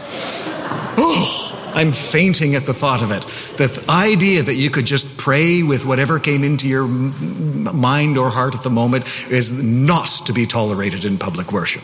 I'm 1.77 1.91
fainting 1.91 2.55
at 2.55 2.65
the 2.65 2.73
thought 2.73 3.03
of 3.03 3.11
it. 3.11 3.21
The 3.57 3.85
idea 3.87 4.41
that 4.41 4.55
you 4.55 4.71
could 4.71 4.85
just 4.85 5.15
pray 5.15 5.61
with 5.61 5.85
whatever 5.85 6.19
came 6.19 6.43
into 6.43 6.67
your 6.67 6.87
mind 6.87 8.17
or 8.17 8.31
heart 8.31 8.55
at 8.55 8.63
the 8.63 8.71
moment 8.71 9.05
is 9.29 9.53
not 9.53 10.09
to 10.25 10.33
be 10.33 10.47
tolerated 10.47 11.05
in 11.05 11.19
public 11.19 11.51
worship. 11.51 11.83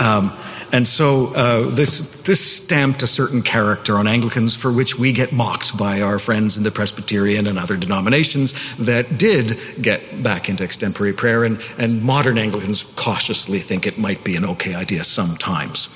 Um, 0.00 0.36
and 0.72 0.88
so 0.88 1.26
uh, 1.26 1.70
this 1.70 2.00
this 2.22 2.56
stamped 2.56 3.04
a 3.04 3.06
certain 3.06 3.42
character 3.42 3.96
on 3.96 4.08
Anglicans 4.08 4.56
for 4.56 4.72
which 4.72 4.98
we 4.98 5.12
get 5.12 5.32
mocked 5.32 5.76
by 5.76 6.00
our 6.00 6.18
friends 6.18 6.56
in 6.56 6.64
the 6.64 6.72
Presbyterian 6.72 7.46
and 7.46 7.60
other 7.60 7.76
denominations 7.76 8.54
that 8.78 9.16
did 9.16 9.56
get 9.80 10.24
back 10.24 10.48
into 10.48 10.64
extempore 10.64 11.16
prayer, 11.16 11.44
and, 11.44 11.60
and 11.78 12.02
modern 12.02 12.38
Anglicans 12.38 12.82
cautiously 12.96 13.60
think 13.60 13.86
it 13.86 13.98
might 13.98 14.24
be 14.24 14.34
an 14.34 14.44
okay 14.44 14.74
idea 14.74 15.04
sometimes. 15.04 15.88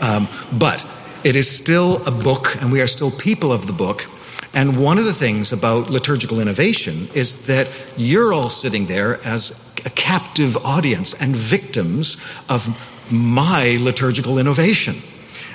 Um, 0.00 0.28
but 0.52 0.86
it 1.24 1.36
is 1.36 1.50
still 1.50 2.06
a 2.06 2.10
book, 2.10 2.56
and 2.60 2.72
we 2.72 2.80
are 2.80 2.86
still 2.86 3.10
people 3.10 3.52
of 3.52 3.66
the 3.66 3.72
book. 3.72 4.06
And 4.54 4.82
one 4.82 4.98
of 4.98 5.04
the 5.04 5.12
things 5.12 5.52
about 5.52 5.90
liturgical 5.90 6.40
innovation 6.40 7.08
is 7.14 7.46
that 7.46 7.68
you're 7.96 8.32
all 8.32 8.48
sitting 8.48 8.86
there 8.86 9.24
as 9.24 9.52
a 9.84 9.90
captive 9.90 10.56
audience 10.58 11.14
and 11.14 11.34
victims 11.36 12.16
of 12.48 12.68
my 13.12 13.76
liturgical 13.80 14.38
innovation. 14.38 14.96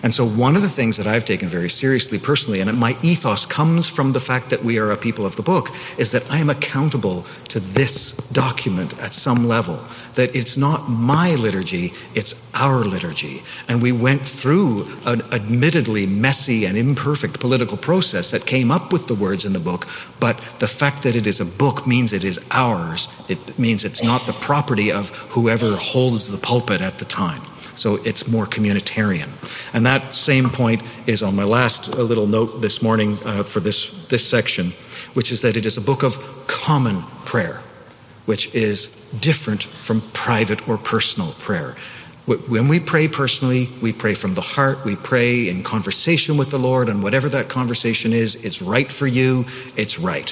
And 0.05 0.13
so, 0.13 0.23
one 0.23 0.55
of 0.55 0.61
the 0.61 0.69
things 0.69 0.97
that 0.97 1.07
I've 1.07 1.25
taken 1.25 1.49
very 1.49 1.67
seriously 1.67 2.19
personally, 2.19 2.59
and 2.59 2.71
my 2.77 2.95
ethos 3.01 3.47
comes 3.47 3.89
from 3.89 4.11
the 4.11 4.19
fact 4.19 4.51
that 4.51 4.63
we 4.63 4.77
are 4.77 4.91
a 4.91 4.97
people 4.97 5.25
of 5.25 5.35
the 5.35 5.41
book, 5.41 5.71
is 5.97 6.11
that 6.11 6.21
I 6.29 6.37
am 6.37 6.51
accountable 6.51 7.25
to 7.47 7.59
this 7.59 8.11
document 8.31 8.95
at 8.99 9.15
some 9.15 9.47
level. 9.47 9.83
That 10.13 10.35
it's 10.35 10.57
not 10.57 10.87
my 10.87 11.33
liturgy, 11.33 11.91
it's 12.13 12.35
our 12.53 12.83
liturgy. 12.83 13.41
And 13.67 13.81
we 13.81 13.91
went 13.91 14.21
through 14.21 14.95
an 15.07 15.23
admittedly 15.33 16.05
messy 16.05 16.65
and 16.65 16.77
imperfect 16.77 17.39
political 17.39 17.75
process 17.75 18.29
that 18.29 18.45
came 18.45 18.69
up 18.69 18.93
with 18.93 19.07
the 19.07 19.15
words 19.15 19.43
in 19.43 19.53
the 19.53 19.59
book, 19.59 19.87
but 20.19 20.37
the 20.59 20.67
fact 20.67 21.01
that 21.01 21.15
it 21.15 21.25
is 21.25 21.39
a 21.39 21.45
book 21.45 21.87
means 21.87 22.13
it 22.13 22.23
is 22.23 22.39
ours. 22.51 23.07
It 23.27 23.57
means 23.57 23.83
it's 23.83 24.03
not 24.03 24.27
the 24.27 24.33
property 24.33 24.91
of 24.91 25.09
whoever 25.33 25.75
holds 25.75 26.29
the 26.29 26.37
pulpit 26.37 26.81
at 26.81 26.99
the 26.99 27.05
time. 27.05 27.41
So 27.75 27.95
it's 28.05 28.27
more 28.27 28.45
communitarian. 28.45 29.29
And 29.73 29.85
that 29.85 30.15
same 30.15 30.49
point 30.49 30.81
is 31.07 31.21
on 31.21 31.35
my 31.35 31.43
last 31.43 31.95
uh, 31.95 32.01
little 32.01 32.27
note 32.27 32.61
this 32.61 32.81
morning 32.81 33.17
uh, 33.25 33.43
for 33.43 33.59
this, 33.59 33.91
this 34.07 34.27
section, 34.27 34.71
which 35.13 35.31
is 35.31 35.41
that 35.41 35.57
it 35.57 35.65
is 35.65 35.77
a 35.77 35.81
book 35.81 36.03
of 36.03 36.17
common 36.47 37.03
prayer, 37.25 37.61
which 38.25 38.53
is 38.55 38.87
different 39.19 39.63
from 39.63 40.01
private 40.13 40.67
or 40.67 40.77
personal 40.77 41.33
prayer. 41.33 41.75
When 42.25 42.67
we 42.67 42.79
pray 42.79 43.07
personally, 43.07 43.69
we 43.83 43.93
pray 43.93 44.15
from 44.15 44.33
the 44.33 44.41
heart. 44.41 44.83
We 44.83 44.95
pray 44.95 45.47
in 45.47 45.61
conversation 45.61 46.37
with 46.37 46.49
the 46.49 46.57
Lord, 46.57 46.89
and 46.89 47.03
whatever 47.03 47.29
that 47.29 47.49
conversation 47.49 48.13
is, 48.13 48.33
it's 48.37 48.63
right 48.63 48.91
for 48.91 49.05
you, 49.05 49.45
it's 49.77 49.99
right. 49.99 50.31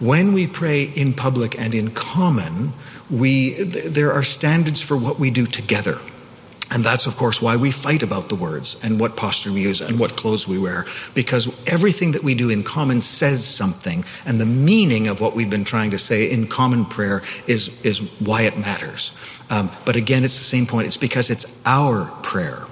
When 0.00 0.32
we 0.32 0.46
pray 0.46 0.84
in 0.84 1.12
public 1.12 1.60
and 1.60 1.74
in 1.74 1.90
common, 1.90 2.72
we, 3.10 3.62
there 3.62 4.12
are 4.12 4.22
standards 4.22 4.80
for 4.80 4.96
what 4.96 5.18
we 5.18 5.30
do 5.30 5.44
together. 5.44 5.98
And 6.70 6.84
that's, 6.84 7.06
of 7.06 7.16
course, 7.16 7.40
why 7.40 7.56
we 7.56 7.70
fight 7.70 8.02
about 8.02 8.28
the 8.28 8.34
words 8.34 8.76
and 8.82 9.00
what 9.00 9.16
posture 9.16 9.50
we 9.50 9.62
use 9.62 9.80
and 9.80 9.98
what 9.98 10.16
clothes 10.16 10.46
we 10.46 10.58
wear, 10.58 10.84
because 11.14 11.48
everything 11.66 12.12
that 12.12 12.22
we 12.22 12.34
do 12.34 12.50
in 12.50 12.62
common 12.62 13.00
says 13.00 13.44
something, 13.44 14.04
and 14.26 14.38
the 14.38 14.46
meaning 14.46 15.08
of 15.08 15.20
what 15.20 15.34
we've 15.34 15.48
been 15.48 15.64
trying 15.64 15.90
to 15.92 15.98
say 15.98 16.30
in 16.30 16.46
common 16.46 16.84
prayer 16.84 17.22
is, 17.46 17.70
is 17.82 18.00
why 18.20 18.42
it 18.42 18.58
matters. 18.58 19.12
Um, 19.48 19.70
but 19.86 19.96
again, 19.96 20.24
it's 20.24 20.38
the 20.38 20.44
same 20.44 20.66
point. 20.66 20.86
It's 20.86 20.98
because 20.98 21.30
it's 21.30 21.46
our 21.64 22.04
prayer. 22.22 22.67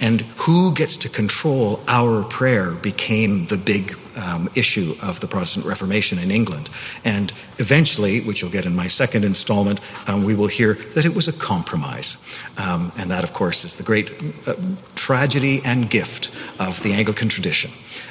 And 0.00 0.20
who 0.36 0.72
gets 0.72 0.96
to 0.98 1.08
control 1.08 1.80
our 1.88 2.22
prayer 2.24 2.72
became 2.72 3.46
the 3.46 3.56
big 3.56 3.96
um, 4.16 4.48
issue 4.54 4.94
of 5.02 5.20
the 5.20 5.26
Protestant 5.26 5.66
Reformation 5.66 6.18
in 6.18 6.30
England. 6.30 6.70
And 7.04 7.32
eventually, 7.58 8.20
which 8.20 8.42
you'll 8.42 8.50
get 8.50 8.66
in 8.66 8.74
my 8.74 8.88
second 8.88 9.24
installment, 9.24 9.80
um, 10.06 10.24
we 10.24 10.34
will 10.34 10.46
hear 10.46 10.74
that 10.74 11.04
it 11.04 11.14
was 11.14 11.28
a 11.28 11.32
compromise. 11.32 12.16
Um, 12.56 12.92
and 12.98 13.10
that, 13.10 13.24
of 13.24 13.32
course, 13.32 13.64
is 13.64 13.76
the 13.76 13.82
great 13.82 14.10
uh, 14.46 14.54
tragedy 14.94 15.62
and 15.64 15.88
gift 15.88 16.30
of 16.58 16.82
the 16.82 16.92
Anglican 16.92 17.28
tradition. 17.28 17.70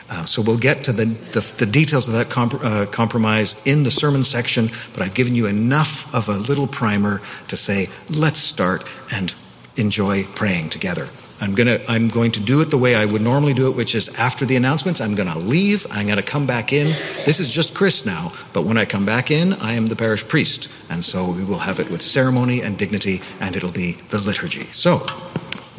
Uh, 0.10 0.26
so 0.26 0.42
we'll 0.42 0.58
get 0.58 0.84
to 0.84 0.92
the, 0.92 1.06
the, 1.06 1.42
the 1.58 1.66
details 1.66 2.08
of 2.08 2.14
that 2.14 2.30
comp- 2.30 2.64
uh, 2.64 2.86
compromise 2.88 3.56
in 3.66 3.84
the 3.84 3.92
sermon 3.92 4.24
section, 4.24 4.70
but 4.94 5.02
I've 5.02 5.16
given 5.16 5.36
you 5.36 5.48
enough 5.48 6.14
of 6.14 6.30
a 6.30 6.38
little 6.38 6.68
primer 6.68 7.22
to 7.48 7.58
say, 7.58 7.90
let's 8.10 8.40
start 8.40 8.84
and 9.12 9.34
enjoy 9.78 10.24
praying 10.24 10.70
together. 10.70 11.10
I'm 11.42 11.54
gonna 11.54 11.80
I'm 11.88 12.08
going 12.08 12.32
to 12.34 12.40
do 12.40 12.62
it 12.62 12.70
the 12.70 12.78
way 12.78 12.96
I 12.96 13.06
would 13.06 13.22
normally 13.22 13.54
do 13.54 13.70
it, 13.70 13.76
which 13.76 13.94
is 13.94 14.10
after 14.10 14.46
the 14.46 14.56
announcements, 14.56 15.02
I'm 15.02 15.16
gonna 15.16 15.38
leave, 15.38 15.86
I'm 15.92 16.08
gonna 16.08 16.24
come 16.24 16.46
back 16.46 16.72
in. 16.72 16.88
This 17.26 17.40
is 17.40 17.50
just 17.50 17.74
Chris 17.74 18.06
now, 18.06 18.32
but 18.54 18.64
when 18.64 18.78
I 18.78 18.86
come 18.86 19.06
back 19.06 19.32
in, 19.32 19.54
I 19.54 19.74
am 19.74 19.88
the 19.88 19.96
parish 19.96 20.26
priest. 20.28 20.70
And 20.90 21.04
so 21.04 21.30
we 21.30 21.44
will 21.44 21.60
have 21.60 21.80
it 21.80 21.90
with 21.90 22.02
ceremony 22.02 22.62
and 22.62 22.78
dignity, 22.78 23.22
and 23.40 23.56
it'll 23.56 23.72
be 23.72 23.94
the 24.10 24.20
liturgy. 24.20 24.68
So 24.68 25.06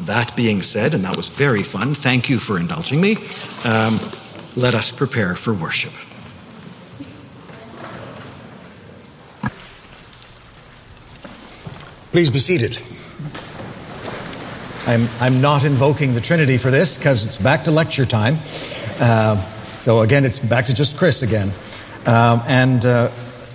that 0.01 0.35
being 0.35 0.61
said, 0.61 0.93
and 0.93 1.03
that 1.03 1.17
was 1.17 1.27
very 1.27 1.63
fun, 1.63 1.95
thank 1.95 2.29
you 2.29 2.39
for 2.39 2.59
indulging 2.59 3.01
me. 3.01 3.17
Um, 3.65 3.99
let 4.55 4.75
us 4.75 4.91
prepare 4.91 5.35
for 5.35 5.53
worship. 5.53 5.93
Please 12.11 12.31
be 12.31 12.39
seated. 12.39 12.79
I'm, 14.87 15.09
I'm 15.19 15.41
not 15.41 15.65
invoking 15.65 16.13
the 16.13 16.21
Trinity 16.21 16.57
for 16.57 16.71
this 16.71 16.97
because 16.97 17.25
it's 17.25 17.37
back 17.37 17.65
to 17.65 17.71
lecture 17.71 18.05
time. 18.05 18.37
Uh, 19.01 19.35
so 19.79 19.99
again, 19.99 20.23
it's 20.23 20.39
back 20.39 20.67
to 20.67 20.73
just 20.73 20.95
Chris 20.95 21.23
again. 21.23 21.51
Um, 22.05 22.41
and 22.47 22.85
uh, 22.85 23.11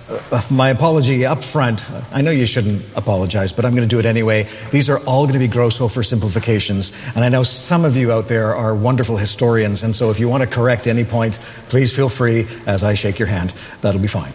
uh, 0.09 0.41
my 0.51 0.69
apology 0.69 1.25
up 1.25 1.43
front. 1.43 1.81
I 2.11 2.21
know 2.21 2.29
you 2.29 2.45
shouldn't 2.45 2.85
apologize, 2.95 3.51
but 3.51 3.65
I'm 3.65 3.71
going 3.71 3.89
to 3.89 3.93
do 3.93 3.97
it 3.97 4.05
anyway. 4.05 4.47
These 4.69 4.91
are 4.91 4.99
all 5.05 5.23
going 5.23 5.33
to 5.33 5.39
be 5.39 5.47
gross 5.47 5.79
oversimplifications. 5.79 6.93
And 7.15 7.25
I 7.25 7.29
know 7.29 7.41
some 7.41 7.83
of 7.83 7.97
you 7.97 8.11
out 8.11 8.27
there 8.27 8.53
are 8.53 8.75
wonderful 8.75 9.17
historians. 9.17 9.81
And 9.81 9.95
so 9.95 10.11
if 10.11 10.19
you 10.19 10.29
want 10.29 10.43
to 10.43 10.47
correct 10.47 10.85
any 10.85 11.03
point, 11.03 11.39
please 11.69 11.91
feel 11.91 12.09
free 12.09 12.47
as 12.67 12.83
I 12.83 12.93
shake 12.93 13.17
your 13.17 13.27
hand. 13.27 13.55
That'll 13.81 13.99
be 13.99 14.07
fine. 14.07 14.33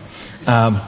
Um, 0.49 0.81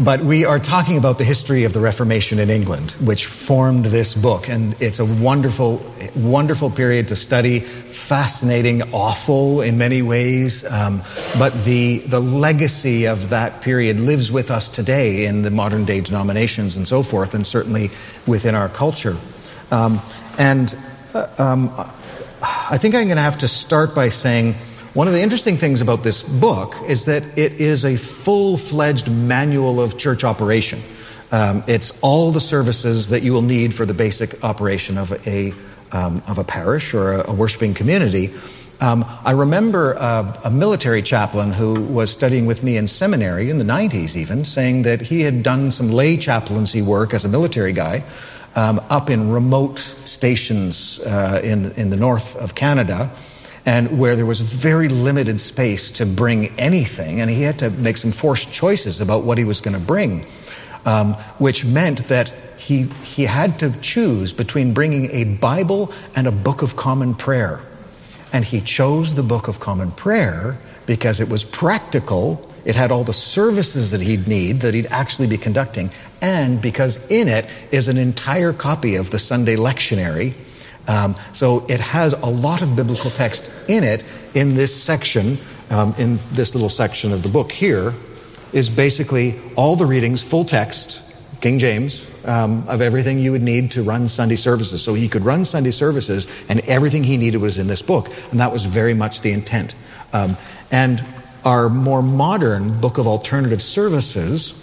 but 0.00 0.22
we 0.22 0.46
are 0.46 0.58
talking 0.58 0.96
about 0.96 1.18
the 1.18 1.24
history 1.24 1.64
of 1.64 1.74
the 1.74 1.80
Reformation 1.80 2.38
in 2.38 2.48
England, 2.48 2.92
which 2.92 3.26
formed 3.26 3.84
this 3.84 4.14
book. 4.14 4.48
And 4.48 4.74
it's 4.80 4.98
a 4.98 5.04
wonderful, 5.04 5.84
wonderful 6.16 6.70
period 6.70 7.08
to 7.08 7.16
study, 7.16 7.60
fascinating, 7.60 8.94
awful 8.94 9.60
in 9.60 9.76
many 9.76 10.00
ways. 10.00 10.64
Um, 10.64 11.02
but 11.38 11.52
the, 11.64 11.98
the 11.98 12.18
legacy 12.18 13.08
of 13.08 13.28
that 13.28 13.60
period 13.60 14.00
lives 14.00 14.32
with 14.32 14.50
us 14.50 14.70
today 14.70 15.26
in 15.26 15.42
the 15.42 15.50
modern 15.50 15.84
day 15.84 16.00
denominations 16.00 16.76
and 16.76 16.88
so 16.88 17.02
forth, 17.02 17.34
and 17.34 17.46
certainly 17.46 17.90
within 18.26 18.54
our 18.54 18.70
culture. 18.70 19.18
Um, 19.70 20.00
and 20.38 20.74
uh, 21.12 21.28
um, 21.36 21.74
I 22.42 22.78
think 22.78 22.94
I'm 22.94 23.04
going 23.04 23.16
to 23.16 23.22
have 23.22 23.38
to 23.38 23.48
start 23.48 23.94
by 23.94 24.08
saying, 24.08 24.54
one 24.92 25.06
of 25.06 25.14
the 25.14 25.22
interesting 25.22 25.56
things 25.56 25.80
about 25.80 26.02
this 26.02 26.24
book 26.24 26.74
is 26.88 27.04
that 27.04 27.38
it 27.38 27.60
is 27.60 27.84
a 27.84 27.94
full 27.94 28.56
fledged 28.56 29.08
manual 29.08 29.80
of 29.80 29.96
church 29.96 30.24
operation. 30.24 30.80
Um, 31.30 31.62
it's 31.68 31.92
all 32.00 32.32
the 32.32 32.40
services 32.40 33.10
that 33.10 33.22
you 33.22 33.32
will 33.32 33.42
need 33.42 33.72
for 33.72 33.86
the 33.86 33.94
basic 33.94 34.42
operation 34.42 34.98
of 34.98 35.12
a, 35.28 35.54
um, 35.92 36.24
of 36.26 36.38
a 36.38 36.44
parish 36.44 36.92
or 36.92 37.12
a, 37.12 37.30
a 37.30 37.32
worshiping 37.32 37.72
community. 37.72 38.34
Um, 38.80 39.04
I 39.24 39.30
remember 39.30 39.94
uh, 39.96 40.40
a 40.42 40.50
military 40.50 41.02
chaplain 41.02 41.52
who 41.52 41.82
was 41.82 42.10
studying 42.10 42.46
with 42.46 42.64
me 42.64 42.76
in 42.76 42.88
seminary 42.88 43.48
in 43.48 43.58
the 43.58 43.64
90s, 43.64 44.16
even, 44.16 44.44
saying 44.44 44.82
that 44.82 45.00
he 45.00 45.20
had 45.20 45.44
done 45.44 45.70
some 45.70 45.90
lay 45.90 46.16
chaplaincy 46.16 46.82
work 46.82 47.14
as 47.14 47.24
a 47.24 47.28
military 47.28 47.72
guy 47.72 48.02
um, 48.56 48.80
up 48.90 49.08
in 49.08 49.30
remote 49.30 49.78
stations 50.04 50.98
uh, 51.00 51.40
in, 51.44 51.70
in 51.72 51.90
the 51.90 51.96
north 51.96 52.34
of 52.34 52.56
Canada 52.56 53.12
and 53.66 53.98
where 53.98 54.16
there 54.16 54.26
was 54.26 54.40
very 54.40 54.88
limited 54.88 55.40
space 55.40 55.90
to 55.92 56.06
bring 56.06 56.48
anything, 56.58 57.20
and 57.20 57.30
he 57.30 57.42
had 57.42 57.58
to 57.58 57.70
make 57.70 57.96
some 57.96 58.12
forced 58.12 58.52
choices 58.52 59.00
about 59.00 59.24
what 59.24 59.38
he 59.38 59.44
was 59.44 59.60
going 59.60 59.74
to 59.74 59.80
bring, 59.80 60.26
um, 60.84 61.14
which 61.38 61.64
meant 61.64 62.08
that 62.08 62.32
he, 62.56 62.84
he 63.04 63.24
had 63.24 63.58
to 63.58 63.72
choose 63.80 64.32
between 64.32 64.72
bringing 64.72 65.10
a 65.10 65.24
Bible 65.24 65.92
and 66.14 66.26
a 66.26 66.32
Book 66.32 66.62
of 66.62 66.76
Common 66.76 67.14
Prayer. 67.14 67.60
And 68.32 68.44
he 68.44 68.60
chose 68.60 69.14
the 69.14 69.22
Book 69.22 69.48
of 69.48 69.60
Common 69.60 69.90
Prayer 69.90 70.58
because 70.86 71.20
it 71.20 71.28
was 71.28 71.44
practical. 71.44 72.48
It 72.64 72.76
had 72.76 72.90
all 72.90 73.04
the 73.04 73.12
services 73.12 73.90
that 73.90 74.00
he'd 74.00 74.28
need, 74.28 74.60
that 74.60 74.74
he'd 74.74 74.86
actually 74.86 75.26
be 75.26 75.38
conducting, 75.38 75.90
and 76.20 76.60
because 76.60 77.04
in 77.10 77.28
it 77.28 77.46
is 77.70 77.88
an 77.88 77.96
entire 77.96 78.52
copy 78.52 78.96
of 78.96 79.10
the 79.10 79.18
Sunday 79.18 79.56
lectionary 79.56 80.34
um, 80.90 81.14
so 81.32 81.64
it 81.68 81.78
has 81.78 82.14
a 82.14 82.26
lot 82.26 82.62
of 82.62 82.74
biblical 82.74 83.12
text 83.12 83.52
in 83.68 83.84
it. 83.84 84.04
In 84.34 84.56
this 84.56 84.74
section, 84.74 85.38
um, 85.70 85.94
in 85.98 86.18
this 86.32 86.52
little 86.52 86.68
section 86.68 87.12
of 87.12 87.22
the 87.22 87.28
book 87.28 87.52
here, 87.52 87.94
is 88.52 88.68
basically 88.68 89.38
all 89.54 89.76
the 89.76 89.86
readings, 89.86 90.20
full 90.20 90.44
text, 90.44 91.00
King 91.40 91.60
James, 91.60 92.04
um, 92.24 92.64
of 92.66 92.82
everything 92.82 93.20
you 93.20 93.30
would 93.30 93.42
need 93.42 93.70
to 93.72 93.84
run 93.84 94.08
Sunday 94.08 94.34
services. 94.34 94.82
So 94.82 94.94
he 94.94 95.08
could 95.08 95.24
run 95.24 95.44
Sunday 95.44 95.70
services, 95.70 96.26
and 96.48 96.58
everything 96.62 97.04
he 97.04 97.16
needed 97.16 97.40
was 97.40 97.56
in 97.56 97.68
this 97.68 97.82
book. 97.82 98.10
And 98.32 98.40
that 98.40 98.52
was 98.52 98.64
very 98.64 98.94
much 98.94 99.20
the 99.20 99.30
intent. 99.30 99.76
Um, 100.12 100.36
and 100.72 101.04
our 101.44 101.68
more 101.68 102.02
modern 102.02 102.80
book 102.80 102.98
of 102.98 103.06
alternative 103.06 103.62
services 103.62 104.54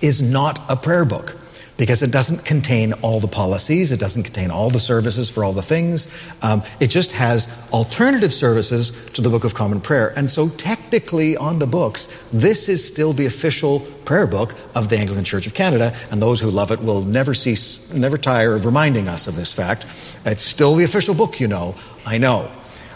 is 0.00 0.20
not 0.20 0.60
a 0.68 0.74
prayer 0.74 1.04
book 1.04 1.38
because 1.82 2.00
it 2.00 2.12
doesn't 2.12 2.44
contain 2.44 2.92
all 3.02 3.18
the 3.18 3.26
policies, 3.26 3.90
it 3.90 3.98
doesn't 3.98 4.22
contain 4.22 4.52
all 4.52 4.70
the 4.70 4.78
services 4.78 5.28
for 5.28 5.42
all 5.42 5.52
the 5.52 5.62
things. 5.62 6.06
Um, 6.40 6.62
it 6.78 6.92
just 6.92 7.10
has 7.10 7.48
alternative 7.72 8.32
services 8.32 8.92
to 9.14 9.20
the 9.20 9.28
Book 9.28 9.42
of 9.42 9.54
Common 9.54 9.80
Prayer. 9.80 10.16
And 10.16 10.30
so, 10.30 10.48
technically, 10.50 11.36
on 11.36 11.58
the 11.58 11.66
books, 11.66 12.06
this 12.32 12.68
is 12.68 12.86
still 12.86 13.12
the 13.12 13.26
official 13.26 13.80
prayer 14.04 14.28
book 14.28 14.54
of 14.76 14.90
the 14.90 14.96
Anglican 14.96 15.24
Church 15.24 15.48
of 15.48 15.54
Canada, 15.54 15.92
and 16.12 16.22
those 16.22 16.38
who 16.38 16.52
love 16.52 16.70
it 16.70 16.80
will 16.80 17.02
never 17.02 17.34
cease, 17.34 17.92
never 17.92 18.16
tire 18.16 18.54
of 18.54 18.64
reminding 18.64 19.08
us 19.08 19.26
of 19.26 19.34
this 19.34 19.50
fact. 19.50 19.84
It's 20.24 20.44
still 20.44 20.76
the 20.76 20.84
official 20.84 21.16
book, 21.16 21.40
you 21.40 21.48
know. 21.48 21.74
I 22.06 22.18
know. 22.18 22.48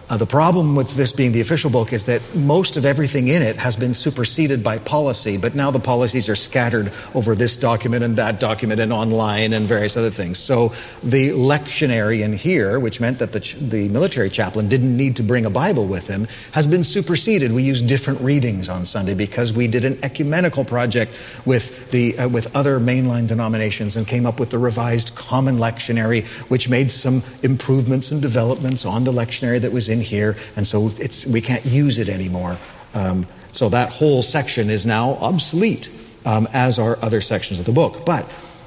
Uh, 0.09 0.17
the 0.17 0.27
problem 0.27 0.77
with 0.77 0.95
this 0.95 1.13
being 1.13 1.33
the 1.33 1.41
official 1.41 1.69
book 1.69 1.93
is 1.93 2.05
that 2.05 2.23
most 2.33 2.77
of 2.77 2.87
everything 2.87 3.27
in 3.27 3.43
it 3.43 3.57
has 3.57 3.75
been 3.75 3.93
superseded 3.93 4.63
by 4.63 4.79
policy, 4.79 5.37
but 5.37 5.57
now 5.57 5.73
the 5.73 5.81
policies 5.81 6.29
are 6.29 6.37
scattered 6.37 6.93
over 7.13 7.35
this 7.35 7.57
document 7.57 8.05
and 8.05 8.15
that 8.15 8.39
document 8.39 8.81
and 8.81 8.93
online 8.93 9.53
and 9.53 9.67
various 9.67 9.97
other 9.97 10.11
things. 10.11 10.39
So 10.39 10.73
the 11.03 11.31
lectionary 11.31 12.23
in 12.23 12.35
here, 12.35 12.79
which 12.79 13.01
meant 13.01 13.19
that 13.19 13.33
the, 13.33 13.41
ch- 13.41 13.57
the 13.57 13.89
military 13.89 14.31
chaplain 14.31 14.69
didn't 14.69 14.97
need 14.97 15.17
to 15.17 15.25
bring 15.25 15.45
a 15.45 15.51
Bible 15.51 15.89
with 15.89 16.07
him, 16.07 16.29
has 16.53 16.69
been 16.69 16.85
superseded. 16.85 17.51
We 17.51 17.65
use 17.65 17.83
different 17.83 18.21
readings 18.21 18.69
on 18.69 18.87
Sunday 18.87 19.15
because 19.15 19.53
we 19.53 19.67
did 19.67 19.85
an 19.85 19.99
ecumenical 20.05 20.65
project 20.65 21.13
with, 21.45 21.91
the, 21.91 22.17
uh, 22.17 22.29
with 22.29 22.55
other 22.55 22.79
mainline 22.79 23.27
denominations 23.27 23.97
and 23.97 24.07
came 24.07 24.25
up 24.25 24.39
with 24.39 24.51
the 24.51 24.59
revised 24.61 25.17
common 25.17 25.57
lectionary, 25.57 26.25
which 26.49 26.69
made 26.69 26.93
some 26.93 27.25
improvements 27.43 28.13
and 28.13 28.23
developments 28.23 28.85
on 28.85 29.03
the 29.03 29.13
lectionary 29.13 29.61
that 29.61 29.73
was 29.73 29.89
in 29.89 29.96
in 29.97 30.01
here, 30.01 30.37
and 30.57 30.67
so 30.67 30.93
we 31.29 31.41
can't 31.41 31.65
use 31.65 31.99
it 31.99 32.09
anymore. 32.09 32.59
Um, 32.95 33.27
so 33.53 33.69
that 33.71 33.91
whole 33.91 34.23
section 34.23 34.71
is 34.71 34.85
now 34.85 35.13
obsolete, 35.15 35.91
um, 36.25 36.47
as 36.53 36.79
are 36.79 36.99
other 37.01 37.21
sections 37.21 37.59
of 37.59 37.65
the 37.65 37.73
book. 37.73 38.05
But 38.05 38.25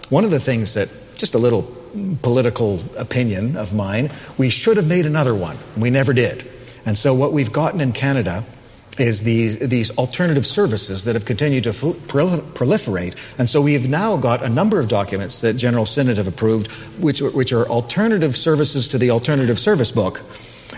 one 0.10 0.26
of 0.26 0.32
the 0.32 0.40
things 0.40 0.74
that, 0.74 0.90
just 1.16 1.36
a 1.36 1.38
little 1.38 1.64
political 2.22 2.82
opinion 2.98 3.56
of 3.56 3.74
mine, 3.74 4.12
we 4.38 4.50
should 4.50 4.78
have 4.78 4.88
made 4.88 5.06
another 5.06 5.36
one. 5.36 5.58
We 5.78 5.90
never 5.90 6.14
did. 6.14 6.50
And 6.86 6.98
so 6.98 7.14
what 7.14 7.34
we've 7.34 7.52
gotten 7.52 7.82
in 7.82 7.94
Canada 7.94 8.46
is 8.98 9.24
these, 9.24 9.58
these 9.60 9.92
alternative 9.92 10.46
services 10.46 11.06
that 11.06 11.16
have 11.16 11.26
continued 11.26 11.64
to 11.66 11.72
proliferate. 11.72 13.16
And 13.38 13.50
so 13.50 13.62
we've 13.62 13.88
now 13.88 14.18
got 14.18 14.44
a 14.44 14.50
number 14.50 14.80
of 14.80 14.88
documents 14.88 15.42
that 15.42 15.54
General 15.54 15.86
Synod 15.86 16.18
have 16.18 16.28
approved, 16.28 16.68
which, 17.00 17.22
which 17.22 17.54
are 17.54 17.68
alternative 17.68 18.36
services 18.36 18.88
to 18.90 18.98
the 18.98 19.12
alternative 19.12 19.60
service 19.60 19.92
book 19.92 20.22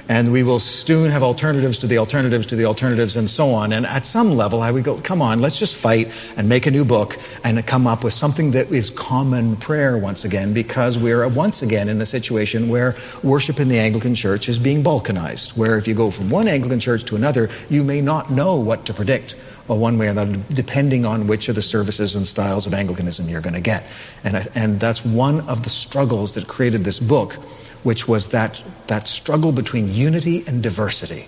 and 0.10 0.31
we 0.31 0.43
will 0.43 0.60
soon 0.60 1.10
have 1.12 1.24
alternatives 1.24 1.79
to 1.79 1.88
the 1.88 1.98
alternatives 1.98 2.48
to 2.48 2.55
the 2.55 2.65
alternatives 2.65 3.15
and 3.15 3.29
so 3.29 3.53
on. 3.53 3.74
And 3.74 3.86
at 3.86 4.05
some 4.05 4.31
level, 4.31 4.62
I 4.62 4.72
would 4.72 4.84
go, 4.84 4.98
come 5.01 5.22
on, 5.22 5.39
let's 5.39 5.60
just 5.60 5.75
fight 5.75 6.12
and 6.38 6.50
make 6.50 6.65
a 6.65 6.72
new 6.72 6.86
book 6.86 7.17
and 7.43 7.65
come 7.65 7.88
up 7.88 8.03
with 8.03 8.13
something 8.13 8.51
that 8.51 8.72
is 8.72 8.89
common 8.89 9.55
prayer 9.58 9.98
once 9.98 10.25
again, 10.25 10.53
because 10.53 10.98
we're 10.98 11.27
once 11.27 11.62
again 11.62 11.89
in 11.89 12.00
the 12.00 12.05
situation 12.05 12.70
where 12.70 12.96
worship 13.24 13.60
in 13.60 13.67
the 13.67 13.79
Anglican 13.79 14.15
Church 14.15 14.50
is 14.50 14.60
being 14.60 14.84
balkanized, 14.84 15.55
where 15.58 15.77
if 15.77 15.88
you 15.88 15.93
go 15.93 16.12
from 16.12 16.29
one 16.29 16.48
Anglican 16.48 16.79
church 16.79 17.05
to 17.05 17.15
another, 17.15 17.50
you 17.70 17.84
may 17.84 18.01
not 18.01 18.31
know 18.31 18.55
what 18.55 18.86
to 18.86 18.93
predict 18.93 19.36
one 19.67 19.98
way 19.98 20.08
or 20.08 20.10
another, 20.10 20.38
depending 20.53 21.05
on 21.05 21.27
which 21.27 21.48
of 21.48 21.55
the 21.55 21.62
services 21.62 22.15
and 22.15 22.27
styles 22.27 22.67
of 22.67 22.74
Anglicanism 22.74 23.29
you're 23.29 23.41
going 23.41 23.53
to 23.53 23.62
get. 23.62 23.86
And, 24.24 24.50
and 24.53 24.79
that's 24.79 25.05
one 25.05 25.41
of 25.48 25.63
the 25.63 25.70
struggles 25.70 26.34
that 26.34 26.48
created 26.48 26.84
this 26.84 27.00
book 27.00 27.38
which 27.83 28.07
was 28.07 28.27
that, 28.27 28.63
that 28.88 29.07
struggle 29.07 29.51
between 29.51 29.93
unity 29.93 30.43
and 30.47 30.61
diversity. 30.61 31.27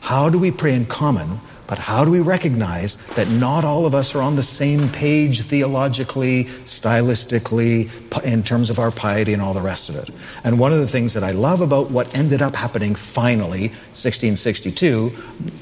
How 0.00 0.30
do 0.30 0.38
we 0.38 0.50
pray 0.50 0.74
in 0.74 0.86
common 0.86 1.40
but 1.68 1.78
how 1.78 2.02
do 2.02 2.10
we 2.10 2.20
recognize 2.20 2.96
that 3.14 3.28
not 3.28 3.62
all 3.62 3.84
of 3.84 3.94
us 3.94 4.14
are 4.14 4.22
on 4.22 4.36
the 4.36 4.42
same 4.42 4.88
page 4.88 5.42
theologically, 5.42 6.44
stylistically, 6.64 7.90
in 8.24 8.42
terms 8.42 8.70
of 8.70 8.78
our 8.78 8.90
piety 8.90 9.34
and 9.34 9.42
all 9.42 9.52
the 9.52 9.60
rest 9.60 9.90
of 9.90 9.96
it? 9.96 10.08
And 10.44 10.58
one 10.58 10.72
of 10.72 10.78
the 10.78 10.88
things 10.88 11.12
that 11.12 11.22
I 11.22 11.32
love 11.32 11.60
about 11.60 11.90
what 11.90 12.12
ended 12.16 12.40
up 12.40 12.56
happening 12.56 12.94
finally, 12.94 13.68
1662, 13.92 15.12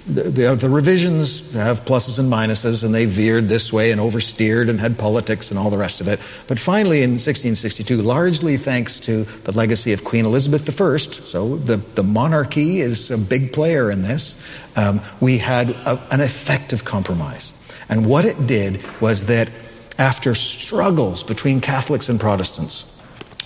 the, 0.06 0.22
the, 0.22 0.54
the 0.54 0.70
revisions 0.70 1.52
have 1.54 1.84
pluses 1.84 2.20
and 2.20 2.32
minuses, 2.32 2.84
and 2.84 2.94
they 2.94 3.06
veered 3.06 3.48
this 3.48 3.72
way 3.72 3.90
and 3.90 4.00
oversteered 4.00 4.70
and 4.70 4.78
had 4.78 4.96
politics 4.98 5.50
and 5.50 5.58
all 5.58 5.70
the 5.70 5.78
rest 5.78 6.00
of 6.00 6.06
it. 6.06 6.20
But 6.46 6.60
finally, 6.60 7.02
in 7.02 7.14
1662, 7.14 8.00
largely 8.00 8.56
thanks 8.58 9.00
to 9.00 9.24
the 9.42 9.50
legacy 9.50 9.92
of 9.92 10.04
Queen 10.04 10.24
Elizabeth 10.24 10.68
I, 10.80 10.96
so 10.98 11.56
the, 11.56 11.78
the 11.78 12.04
monarchy 12.04 12.80
is 12.80 13.10
a 13.10 13.18
big 13.18 13.52
player 13.52 13.90
in 13.90 14.02
this, 14.02 14.36
um, 14.76 15.00
we 15.20 15.38
had 15.38 15.70
a, 15.70 16.00
an 16.10 16.20
effective 16.20 16.84
compromise. 16.84 17.52
And 17.88 18.06
what 18.06 18.24
it 18.24 18.46
did 18.46 18.84
was 19.00 19.26
that 19.26 19.48
after 19.98 20.34
struggles 20.34 21.22
between 21.22 21.60
Catholics 21.60 22.08
and 22.08 22.20
Protestants, 22.20 22.82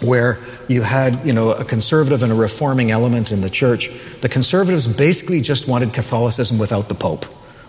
where 0.01 0.39
you 0.67 0.83
had, 0.83 1.25
you 1.27 1.33
know, 1.33 1.53
a 1.53 1.65
conservative 1.65 2.23
and 2.23 2.33
a 2.33 2.35
reforming 2.35 2.91
element 2.91 3.31
in 3.33 3.43
the 3.43 3.51
church, 3.51 3.91
the 4.23 4.29
conservatives 4.29 4.87
basically 4.87 5.41
just 5.41 5.69
wanted 5.69 5.93
Catholicism 5.93 6.59
without 6.59 6.89
the 6.89 6.95
Pope, 6.95 7.25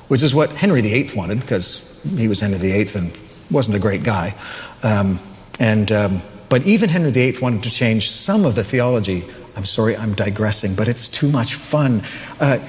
which 0.08 0.24
is 0.24 0.34
what 0.34 0.50
Henry 0.52 0.82
VIII 0.82 1.12
wanted, 1.15 1.41
because 1.41 1.88
he 2.15 2.28
was 2.28 2.39
Henry 2.39 2.58
VIII 2.58 2.89
and 2.95 3.17
wasn't 3.52 3.76
a 3.76 3.80
great 3.80 4.04
guy. 4.04 4.34
Um, 4.82 5.19
and 5.60 5.91
um, 5.91 6.21
but 6.50 6.65
even 6.65 6.89
Henry 6.89 7.12
VIII 7.12 7.38
wanted 7.39 7.63
to 7.63 7.69
change 7.69 8.12
some 8.12 8.45
of 8.45 8.56
the 8.56 8.63
theology 8.63 9.26
I'm 9.56 9.66
sorry, 9.66 9.98
I'm 9.98 10.14
digressing, 10.14 10.76
but 10.76 10.88
it's 10.88 11.08
too 11.08 11.30
much 11.30 11.56
fun. 11.56 12.04
Uh, 12.40 12.60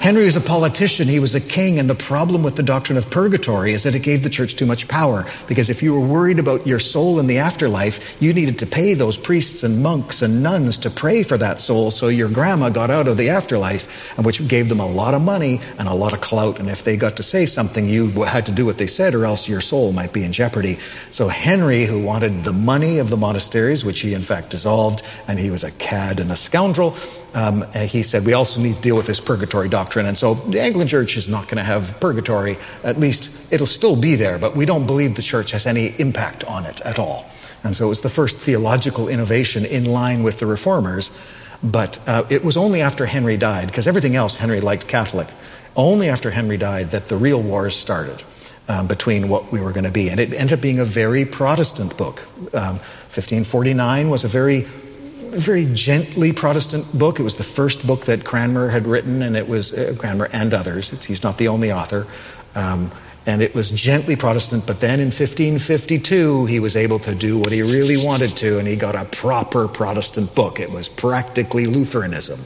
Henry 0.00 0.24
was 0.24 0.36
a 0.36 0.40
politician, 0.40 1.08
he 1.08 1.18
was 1.18 1.34
a 1.34 1.40
king, 1.40 1.78
and 1.78 1.90
the 1.90 1.94
problem 1.94 2.44
with 2.44 2.54
the 2.54 2.62
doctrine 2.62 2.96
of 2.96 3.10
purgatory 3.10 3.72
is 3.72 3.82
that 3.82 3.96
it 3.96 4.00
gave 4.00 4.22
the 4.22 4.30
church 4.30 4.54
too 4.54 4.66
much 4.66 4.86
power. 4.86 5.24
Because 5.48 5.70
if 5.70 5.82
you 5.82 5.92
were 5.92 6.06
worried 6.06 6.38
about 6.38 6.66
your 6.66 6.78
soul 6.78 7.18
in 7.18 7.26
the 7.26 7.38
afterlife, 7.38 8.22
you 8.22 8.32
needed 8.32 8.60
to 8.60 8.66
pay 8.66 8.94
those 8.94 9.18
priests 9.18 9.64
and 9.64 9.82
monks 9.82 10.22
and 10.22 10.42
nuns 10.42 10.78
to 10.78 10.90
pray 10.90 11.24
for 11.24 11.36
that 11.38 11.58
soul 11.58 11.90
so 11.90 12.06
your 12.06 12.28
grandma 12.28 12.68
got 12.68 12.90
out 12.90 13.08
of 13.08 13.16
the 13.16 13.30
afterlife, 13.30 14.16
and 14.16 14.24
which 14.24 14.46
gave 14.46 14.68
them 14.68 14.78
a 14.78 14.86
lot 14.86 15.14
of 15.14 15.22
money 15.22 15.60
and 15.78 15.88
a 15.88 15.94
lot 15.94 16.12
of 16.12 16.20
clout. 16.20 16.60
And 16.60 16.68
if 16.68 16.84
they 16.84 16.96
got 16.96 17.16
to 17.16 17.22
say 17.22 17.44
something, 17.44 17.88
you 17.88 18.08
had 18.22 18.46
to 18.46 18.52
do 18.52 18.64
what 18.64 18.78
they 18.78 18.86
said, 18.86 19.14
or 19.14 19.24
else 19.24 19.48
your 19.48 19.60
soul 19.60 19.92
might 19.92 20.12
be 20.12 20.22
in 20.22 20.32
jeopardy. 20.32 20.78
So 21.10 21.28
Henry, 21.28 21.86
who 21.86 22.00
wanted 22.00 22.44
the 22.44 22.52
money 22.52 22.98
of 22.98 23.10
the 23.10 23.16
monasteries, 23.16 23.84
which 23.84 24.00
he 24.00 24.14
in 24.14 24.22
fact 24.22 24.50
dissolved, 24.50 25.02
and 25.26 25.40
he 25.40 25.50
was 25.50 25.64
a 25.64 25.72
cad 25.78 26.20
and 26.20 26.30
a 26.32 26.36
scoundrel, 26.36 26.96
um, 27.34 27.70
he 27.72 28.02
said, 28.02 28.24
We 28.24 28.32
also 28.32 28.60
need 28.60 28.76
to 28.76 28.80
deal 28.80 28.96
with 28.96 29.06
this 29.06 29.20
purgatory 29.20 29.68
doctrine. 29.68 30.06
And 30.06 30.18
so 30.18 30.34
the 30.34 30.60
Anglican 30.60 30.88
Church 30.88 31.16
is 31.16 31.28
not 31.28 31.44
going 31.44 31.56
to 31.56 31.64
have 31.64 31.98
purgatory. 32.00 32.58
At 32.84 32.98
least 32.98 33.30
it'll 33.50 33.66
still 33.66 33.96
be 33.96 34.16
there, 34.16 34.38
but 34.38 34.56
we 34.56 34.66
don't 34.66 34.86
believe 34.86 35.14
the 35.14 35.22
church 35.22 35.52
has 35.52 35.66
any 35.66 35.94
impact 35.98 36.44
on 36.44 36.66
it 36.66 36.80
at 36.82 36.98
all. 36.98 37.26
And 37.64 37.76
so 37.76 37.86
it 37.86 37.88
was 37.88 38.00
the 38.00 38.08
first 38.08 38.38
theological 38.38 39.08
innovation 39.08 39.64
in 39.64 39.84
line 39.84 40.22
with 40.22 40.38
the 40.38 40.46
reformers. 40.46 41.10
But 41.62 41.98
uh, 42.06 42.24
it 42.30 42.44
was 42.44 42.56
only 42.56 42.82
after 42.82 43.04
Henry 43.04 43.36
died, 43.36 43.66
because 43.66 43.88
everything 43.88 44.14
else 44.14 44.36
Henry 44.36 44.60
liked 44.60 44.86
Catholic, 44.86 45.26
only 45.74 46.08
after 46.08 46.30
Henry 46.30 46.56
died 46.56 46.92
that 46.92 47.08
the 47.08 47.16
real 47.16 47.42
wars 47.42 47.74
started. 47.74 48.22
Um, 48.70 48.86
between 48.86 49.30
what 49.30 49.50
we 49.50 49.62
were 49.62 49.72
going 49.72 49.84
to 49.84 49.90
be. 49.90 50.10
And 50.10 50.20
it 50.20 50.34
ended 50.34 50.58
up 50.58 50.60
being 50.60 50.78
a 50.78 50.84
very 50.84 51.24
Protestant 51.24 51.96
book. 51.96 52.28
Um, 52.52 52.76
1549 53.08 54.10
was 54.10 54.24
a 54.24 54.28
very 54.28 54.66
very 55.30 55.66
gently 55.74 56.32
Protestant 56.32 56.92
book. 56.98 57.20
It 57.20 57.22
was 57.22 57.36
the 57.36 57.44
first 57.44 57.86
book 57.86 58.06
that 58.06 58.24
Cranmer 58.24 58.68
had 58.68 58.86
written, 58.86 59.22
and 59.22 59.36
it 59.36 59.48
was 59.48 59.72
uh, 59.72 59.94
Cranmer 59.98 60.28
and 60.32 60.54
others. 60.54 60.90
He's 61.04 61.22
not 61.22 61.38
the 61.38 61.48
only 61.48 61.72
author. 61.72 62.06
Um, 62.54 62.90
and 63.26 63.42
it 63.42 63.54
was 63.54 63.70
gently 63.70 64.16
Protestant, 64.16 64.66
but 64.66 64.80
then 64.80 65.00
in 65.00 65.08
1552, 65.08 66.46
he 66.46 66.60
was 66.60 66.76
able 66.76 66.98
to 67.00 67.14
do 67.14 67.38
what 67.38 67.52
he 67.52 67.60
really 67.60 68.02
wanted 68.02 68.36
to, 68.38 68.58
and 68.58 68.66
he 68.66 68.74
got 68.74 68.94
a 68.94 69.04
proper 69.04 69.68
Protestant 69.68 70.34
book. 70.34 70.60
It 70.60 70.70
was 70.70 70.88
practically 70.88 71.66
Lutheranism. 71.66 72.40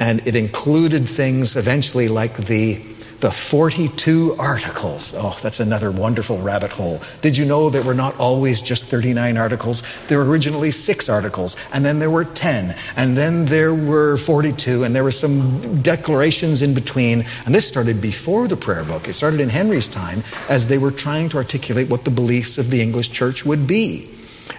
And 0.00 0.26
it 0.26 0.34
included 0.34 1.06
things 1.06 1.56
eventually 1.56 2.08
like 2.08 2.36
the 2.36 2.76
the 3.20 3.30
42 3.30 4.36
articles. 4.38 5.14
Oh, 5.16 5.38
that's 5.42 5.60
another 5.60 5.90
wonderful 5.90 6.38
rabbit 6.38 6.72
hole. 6.72 7.00
Did 7.22 7.36
you 7.36 7.44
know 7.44 7.70
there 7.70 7.82
were 7.82 7.94
not 7.94 8.18
always 8.18 8.60
just 8.60 8.84
39 8.84 9.36
articles? 9.36 9.82
There 10.08 10.18
were 10.18 10.24
originally 10.24 10.70
six 10.70 11.08
articles, 11.08 11.56
and 11.72 11.84
then 11.84 11.98
there 11.98 12.10
were 12.10 12.24
10, 12.24 12.76
and 12.96 13.16
then 13.16 13.46
there 13.46 13.74
were 13.74 14.16
42, 14.16 14.84
and 14.84 14.94
there 14.94 15.04
were 15.04 15.10
some 15.10 15.82
declarations 15.82 16.62
in 16.62 16.74
between. 16.74 17.24
And 17.46 17.54
this 17.54 17.66
started 17.66 18.00
before 18.00 18.48
the 18.48 18.56
prayer 18.56 18.84
book. 18.84 19.08
It 19.08 19.14
started 19.14 19.40
in 19.40 19.48
Henry's 19.48 19.88
time 19.88 20.22
as 20.48 20.66
they 20.66 20.78
were 20.78 20.90
trying 20.90 21.28
to 21.30 21.36
articulate 21.38 21.88
what 21.88 22.04
the 22.04 22.10
beliefs 22.10 22.58
of 22.58 22.70
the 22.70 22.82
English 22.82 23.10
church 23.10 23.44
would 23.44 23.66
be. 23.66 24.08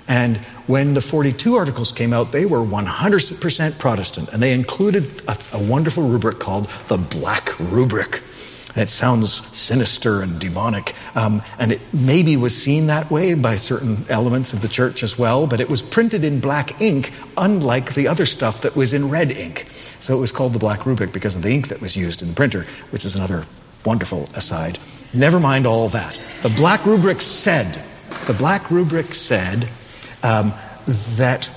And 0.08 0.38
when 0.68 0.94
the 0.94 1.02
42 1.02 1.56
articles 1.56 1.92
came 1.92 2.14
out, 2.14 2.32
they 2.32 2.46
were 2.46 2.60
100% 2.60 3.78
Protestant, 3.78 4.30
and 4.34 4.42
they 4.42 4.54
included 4.54 5.22
a, 5.28 5.38
a 5.54 5.60
wonderful 5.60 6.04
rubric 6.04 6.40
called 6.40 6.70
the 6.88 6.98
Black 6.98 7.58
Rubric. 7.60 8.22
And 8.76 8.84
it 8.84 8.90
sounds 8.90 9.46
sinister 9.56 10.22
and 10.22 10.40
demonic. 10.40 10.94
Um, 11.16 11.42
and 11.58 11.72
it 11.72 11.82
maybe 11.94 12.38
was 12.38 12.56
seen 12.56 12.88
that 12.88 13.10
way 13.10 13.34
by 13.34 13.56
certain 13.56 14.06
elements 14.10 14.54
of 14.54 14.62
the 14.62 14.68
church 14.68 15.02
as 15.02 15.18
well, 15.18 15.48
but 15.48 15.60
it 15.60 15.70
was 15.70 15.82
printed 15.82 16.24
in 16.24 16.40
black 16.40 16.82
ink, 16.82 17.12
unlike 17.38 17.96
the 17.96 18.08
other 18.08 18.26
stuff 18.26 18.62
that 18.62 18.76
was 18.76 18.94
in 18.94 19.10
red 19.10 19.32
ink. 19.32 19.68
So 20.00 20.16
it 20.16 20.20
was 20.20 20.32
called 20.32 20.54
the 20.54 20.60
Black 20.60 20.86
Rubric 20.86 21.12
because 21.12 21.36
of 21.36 21.42
the 21.42 21.50
ink 21.50 21.70
that 21.70 21.82
was 21.82 21.96
used 21.96 22.22
in 22.22 22.28
the 22.28 22.34
printer, 22.34 22.66
which 22.92 23.06
is 23.06 23.16
another 23.16 23.46
wonderful 23.86 24.30
aside. 24.34 24.78
Never 25.14 25.40
mind 25.40 25.66
all 25.66 25.90
that. 25.90 26.20
The 26.42 26.50
Black 26.50 26.86
Rubric 26.86 27.22
said 27.22 27.82
the 28.26 28.34
black 28.34 28.72
rubric 28.72 29.14
said 29.14 29.70
um, 30.24 30.54
that 31.18 31.50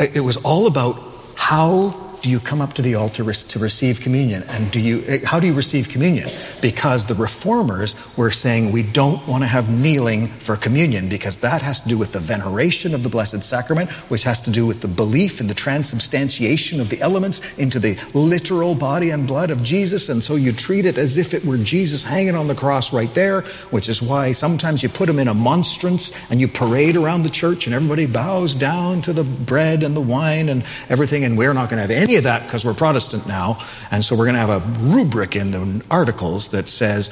it 0.00 0.20
was 0.20 0.38
all 0.38 0.66
about 0.66 0.98
how 1.36 2.07
do 2.22 2.30
you 2.30 2.40
come 2.40 2.60
up 2.60 2.74
to 2.74 2.82
the 2.82 2.94
altar 2.94 3.32
to 3.32 3.58
receive 3.58 4.00
communion? 4.00 4.42
And 4.44 4.70
do 4.70 4.80
you, 4.80 5.04
eh, 5.06 5.20
how 5.24 5.40
do 5.40 5.46
you 5.46 5.54
receive 5.54 5.88
communion? 5.88 6.28
Because 6.60 7.06
the 7.06 7.14
reformers 7.14 7.94
were 8.16 8.30
saying 8.30 8.72
we 8.72 8.82
don't 8.82 9.26
want 9.26 9.42
to 9.42 9.46
have 9.46 9.70
kneeling 9.70 10.28
for 10.28 10.56
communion 10.56 11.08
because 11.08 11.38
that 11.38 11.62
has 11.62 11.80
to 11.80 11.88
do 11.88 11.98
with 11.98 12.12
the 12.12 12.20
veneration 12.20 12.94
of 12.94 13.02
the 13.02 13.08
Blessed 13.08 13.42
Sacrament, 13.42 13.90
which 14.10 14.22
has 14.24 14.40
to 14.42 14.50
do 14.50 14.66
with 14.66 14.80
the 14.80 14.88
belief 14.88 15.40
in 15.40 15.46
the 15.46 15.54
transubstantiation 15.54 16.80
of 16.80 16.88
the 16.88 17.00
elements 17.00 17.40
into 17.56 17.78
the 17.78 17.96
literal 18.14 18.74
body 18.74 19.10
and 19.10 19.26
blood 19.26 19.50
of 19.50 19.62
Jesus. 19.62 20.08
And 20.08 20.22
so 20.22 20.34
you 20.34 20.52
treat 20.52 20.86
it 20.86 20.98
as 20.98 21.16
if 21.16 21.34
it 21.34 21.44
were 21.44 21.58
Jesus 21.58 22.02
hanging 22.02 22.34
on 22.34 22.48
the 22.48 22.54
cross 22.54 22.92
right 22.92 23.12
there, 23.14 23.42
which 23.70 23.88
is 23.88 24.02
why 24.02 24.32
sometimes 24.32 24.82
you 24.82 24.88
put 24.88 25.08
him 25.08 25.18
in 25.18 25.28
a 25.28 25.34
monstrance 25.34 26.12
and 26.30 26.40
you 26.40 26.48
parade 26.48 26.96
around 26.96 27.22
the 27.22 27.30
church 27.30 27.66
and 27.66 27.74
everybody 27.74 28.06
bows 28.06 28.54
down 28.54 29.02
to 29.02 29.12
the 29.12 29.24
bread 29.24 29.82
and 29.82 29.96
the 29.96 30.00
wine 30.00 30.48
and 30.48 30.64
everything. 30.88 31.24
And 31.24 31.36
we're 31.36 31.52
not 31.52 31.70
going 31.70 31.76
to 31.76 31.82
have 31.82 31.90
any 31.90 32.07
any 32.08 32.16
of 32.16 32.24
that 32.24 32.44
because 32.44 32.64
we're 32.64 32.72
Protestant 32.72 33.26
now. 33.26 33.58
And 33.90 34.02
so 34.02 34.16
we're 34.16 34.24
going 34.24 34.34
to 34.34 34.40
have 34.40 34.62
a 34.62 34.80
rubric 34.80 35.36
in 35.36 35.50
the 35.50 35.84
articles 35.90 36.48
that 36.48 36.66
says, 36.66 37.10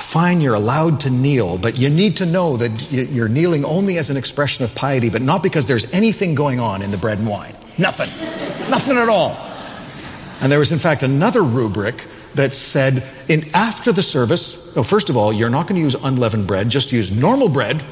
fine, 0.00 0.40
you're 0.40 0.54
allowed 0.54 1.00
to 1.00 1.10
kneel, 1.10 1.58
but 1.58 1.76
you 1.76 1.90
need 1.90 2.18
to 2.18 2.26
know 2.26 2.56
that 2.58 2.92
you're 2.92 3.28
kneeling 3.28 3.64
only 3.64 3.98
as 3.98 4.08
an 4.08 4.16
expression 4.16 4.64
of 4.64 4.72
piety, 4.74 5.10
but 5.10 5.20
not 5.20 5.42
because 5.42 5.66
there's 5.66 5.90
anything 5.92 6.36
going 6.36 6.60
on 6.60 6.80
in 6.80 6.92
the 6.92 6.96
bread 6.96 7.18
and 7.18 7.26
wine. 7.26 7.56
Nothing. 7.76 8.08
Nothing 8.70 8.98
at 8.98 9.08
all. 9.08 9.36
And 10.40 10.52
there 10.52 10.60
was, 10.60 10.70
in 10.70 10.78
fact, 10.78 11.02
another 11.02 11.42
rubric 11.42 12.04
that 12.34 12.54
said, 12.54 13.04
in 13.28 13.50
after 13.52 13.90
the 13.90 14.02
service, 14.02 14.76
oh, 14.76 14.84
first 14.84 15.10
of 15.10 15.16
all, 15.16 15.32
you're 15.32 15.50
not 15.50 15.66
going 15.66 15.76
to 15.76 15.82
use 15.82 15.96
unleavened 15.96 16.46
bread, 16.46 16.68
just 16.68 16.92
use 16.92 17.10
normal 17.10 17.48
bread. 17.48 17.82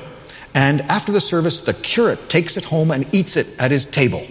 And 0.54 0.82
after 0.82 1.10
the 1.10 1.20
service, 1.20 1.62
the 1.62 1.74
curate 1.74 2.28
takes 2.28 2.56
it 2.56 2.64
home 2.64 2.90
and 2.90 3.12
eats 3.12 3.36
it 3.36 3.48
at 3.58 3.70
his 3.72 3.86
table 3.86 4.24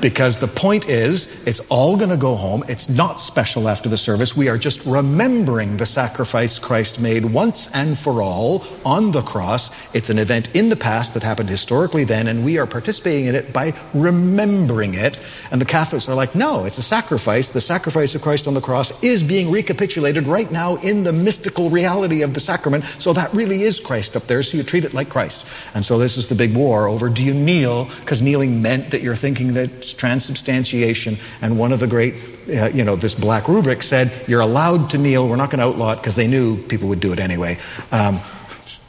because 0.00 0.38
the 0.38 0.48
point 0.48 0.88
is, 0.88 1.46
it's 1.46 1.60
all 1.68 1.96
going 1.96 2.10
to 2.10 2.16
go 2.16 2.36
home. 2.36 2.64
It's 2.68 2.88
not 2.88 3.20
special 3.20 3.68
after 3.68 3.88
the 3.88 3.96
service. 3.96 4.36
We 4.36 4.48
are 4.48 4.58
just 4.58 4.84
remembering 4.84 5.76
the 5.78 5.86
sacrifice 5.86 6.58
Christ 6.58 7.00
made 7.00 7.24
once 7.24 7.70
and 7.72 7.98
for 7.98 8.22
all 8.22 8.64
on 8.84 9.10
the 9.10 9.22
cross. 9.22 9.70
It's 9.94 10.10
an 10.10 10.18
event 10.18 10.54
in 10.54 10.68
the 10.68 10.76
past 10.76 11.14
that 11.14 11.22
happened 11.22 11.48
historically 11.48 12.04
then, 12.04 12.28
and 12.28 12.44
we 12.44 12.58
are 12.58 12.66
participating 12.66 13.26
in 13.26 13.34
it 13.34 13.52
by 13.52 13.74
remembering 13.94 14.94
it. 14.94 15.18
And 15.50 15.60
the 15.60 15.66
Catholics 15.66 16.08
are 16.08 16.14
like, 16.14 16.34
no, 16.34 16.64
it's 16.64 16.78
a 16.78 16.82
sacrifice. 16.82 17.48
The 17.48 17.60
sacrifice 17.60 18.14
of 18.14 18.22
Christ 18.22 18.46
on 18.46 18.54
the 18.54 18.60
cross 18.60 18.92
is 19.02 19.22
being 19.22 19.50
recapitulated 19.50 20.26
right 20.26 20.50
now 20.50 20.76
in 20.76 21.02
the 21.02 21.12
mystical 21.12 21.70
reality 21.70 22.22
of 22.22 22.34
the 22.34 22.40
sacrament. 22.40 22.84
So 22.98 23.12
that 23.12 23.32
really 23.32 23.62
is 23.62 23.80
Christ 23.80 24.16
up 24.16 24.26
there, 24.26 24.42
so 24.42 24.56
you 24.56 24.62
treat 24.62 24.84
it 24.84 24.94
like 24.94 25.08
Christ. 25.08 25.46
And 25.74 25.84
so 25.84 25.98
this 25.98 26.16
is 26.16 26.28
the 26.28 26.34
big 26.34 26.54
war 26.54 26.88
over 26.88 27.08
do 27.08 27.24
you 27.24 27.34
kneel? 27.34 27.88
Because 28.00 28.20
kneeling 28.22 28.62
meant 28.62 28.90
that 28.90 29.02
you're 29.02 29.14
thinking 29.14 29.54
that 29.54 29.85
transubstantiation. 29.92 31.18
And 31.42 31.58
one 31.58 31.72
of 31.72 31.80
the 31.80 31.86
great, 31.86 32.14
uh, 32.48 32.68
you 32.68 32.84
know, 32.84 32.96
this 32.96 33.14
black 33.14 33.48
rubric 33.48 33.82
said, 33.82 34.12
you're 34.28 34.40
allowed 34.40 34.90
to 34.90 34.98
kneel. 34.98 35.28
We're 35.28 35.36
not 35.36 35.50
going 35.50 35.60
to 35.60 35.66
outlaw 35.66 35.92
it 35.92 35.96
because 35.96 36.14
they 36.14 36.26
knew 36.26 36.56
people 36.56 36.88
would 36.88 37.00
do 37.00 37.12
it 37.12 37.20
anyway. 37.20 37.58
Um, 37.92 38.20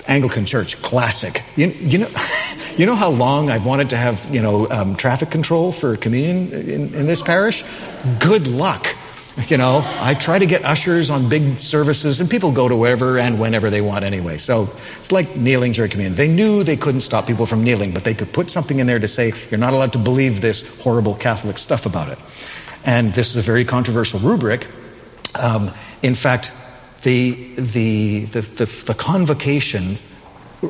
Anglican 0.08 0.46
Church, 0.46 0.82
classic. 0.82 1.44
You, 1.56 1.68
you, 1.68 1.98
know, 2.00 2.10
you 2.78 2.86
know 2.86 2.96
how 2.96 3.10
long 3.10 3.50
I've 3.50 3.66
wanted 3.66 3.90
to 3.90 3.98
have, 3.98 4.34
you 4.34 4.42
know, 4.42 4.70
um, 4.70 4.96
traffic 4.96 5.30
control 5.30 5.72
for 5.72 5.98
communion 5.98 6.52
in, 6.54 6.94
in 6.94 7.08
this 7.08 7.22
parish? 7.22 7.64
Good 8.20 8.48
luck. 8.48 8.88
You 9.48 9.58
know, 9.58 9.82
I 10.00 10.14
try 10.16 10.40
to 10.40 10.46
get 10.46 10.66
ushers 10.66 11.10
on 11.10 11.30
big 11.30 11.60
services, 11.60 12.20
and 12.20 12.30
people 12.30 12.52
go 12.52 12.68
to 12.68 12.76
wherever 12.76 13.18
and 13.18 13.40
whenever 13.40 13.70
they 13.70 13.82
want 13.82 14.04
anyway. 14.04 14.40
So 14.40 14.70
it's 15.00 15.12
like 15.12 15.36
kneeling 15.36 15.74
during 15.74 15.92
communion. 15.92 16.16
They 16.16 16.28
knew 16.28 16.64
they 16.64 16.76
couldn't 16.76 17.02
stop 17.02 17.28
people 17.28 17.46
from 17.46 17.64
kneeling, 17.64 17.94
but 17.94 18.04
they 18.04 18.14
could 18.14 18.34
put 18.34 18.50
something 18.50 18.80
in 18.80 18.88
there 18.88 19.00
to 19.00 19.08
say, 19.08 19.34
you're 19.52 19.60
not 19.60 19.74
allowed 19.74 19.94
to 19.94 20.00
believe 20.00 20.42
this 20.42 20.68
horrible 20.80 21.14
Catholic 21.14 21.60
stuff 21.60 21.86
about 21.86 22.10
it. 22.10 22.18
And 22.84 23.14
this 23.14 23.30
is 23.30 23.38
a 23.38 23.42
very 23.42 23.64
controversial 23.64 24.20
rubric. 24.20 24.68
Um, 25.36 25.72
in 26.02 26.16
fact, 26.16 26.52
the, 27.04 27.54
the, 27.56 28.26
the, 28.26 28.42
the, 28.42 28.66
the 28.66 28.96
convocation 28.96 29.98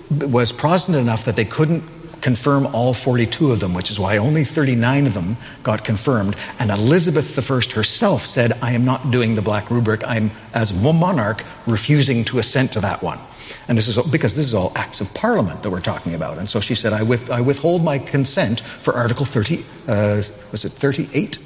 was 0.10 0.52
Protestant 0.52 0.98
enough 0.98 1.26
that 1.26 1.36
they 1.36 1.46
couldn't 1.46 1.84
confirm 2.22 2.68
all 2.68 2.94
42 2.94 3.52
of 3.52 3.60
them, 3.60 3.74
which 3.74 3.92
is 3.92 4.00
why 4.00 4.18
only 4.18 4.44
39 4.44 5.08
of 5.08 5.14
them 5.14 5.38
got 5.64 5.84
confirmed. 5.84 6.36
And 6.60 6.72
Elizabeth 6.72 7.28
I 7.28 7.74
herself 7.74 8.26
said, 8.26 8.54
I 8.62 8.72
am 8.74 8.86
not 8.86 9.12
doing 9.12 9.36
the 9.36 9.42
Black 9.42 9.70
Rubric. 9.70 10.04
I'm, 10.08 10.32
as 10.54 10.74
monarch, 10.74 11.44
refusing 11.66 12.26
to 12.26 12.40
assent 12.40 12.74
to 12.74 12.82
that 12.82 13.02
one. 13.02 13.20
And 13.68 13.78
this 13.78 13.88
is 13.88 13.98
because 14.08 14.36
this 14.36 14.46
is 14.46 14.54
all 14.54 14.72
acts 14.76 15.02
of 15.02 15.14
parliament 15.14 15.64
that 15.64 15.70
we're 15.70 15.82
talking 15.82 16.14
about. 16.14 16.38
And 16.38 16.50
so 16.50 16.60
she 16.60 16.76
said, 16.76 16.94
I, 16.94 17.04
with, 17.04 17.30
I 17.32 17.42
withhold 17.42 17.84
my 17.84 17.98
consent 17.98 18.62
for 18.62 18.94
Article 18.94 19.26
30, 19.26 19.66
uh, 19.88 20.22
was 20.52 20.66
it 20.66 20.72
38? 20.72 21.40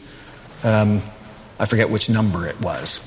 Um, 0.64 1.02
I 1.60 1.66
forget 1.66 1.90
which 1.90 2.10
number 2.10 2.48
it 2.48 2.60
was. 2.62 3.02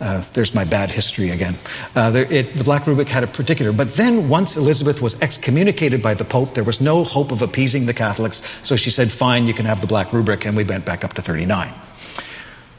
Uh, 0.00 0.24
there's 0.32 0.54
my 0.54 0.64
bad 0.64 0.90
history 0.90 1.30
again. 1.30 1.56
Uh, 1.94 2.10
there, 2.10 2.32
it, 2.32 2.54
the 2.54 2.64
Black 2.64 2.86
Rubric 2.86 3.08
had 3.08 3.24
a 3.24 3.26
particular, 3.26 3.72
but 3.72 3.94
then 3.94 4.28
once 4.28 4.56
Elizabeth 4.56 5.02
was 5.02 5.20
excommunicated 5.20 6.02
by 6.02 6.14
the 6.14 6.24
Pope, 6.24 6.54
there 6.54 6.64
was 6.64 6.80
no 6.80 7.04
hope 7.04 7.32
of 7.32 7.42
appeasing 7.42 7.86
the 7.86 7.94
Catholics. 7.94 8.42
So 8.62 8.76
she 8.76 8.90
said, 8.90 9.10
"Fine, 9.10 9.46
you 9.46 9.54
can 9.54 9.66
have 9.66 9.80
the 9.80 9.86
Black 9.86 10.12
Rubric," 10.12 10.44
and 10.46 10.56
we 10.56 10.64
went 10.64 10.84
back 10.84 11.04
up 11.04 11.14
to 11.14 11.22
39. 11.22 11.72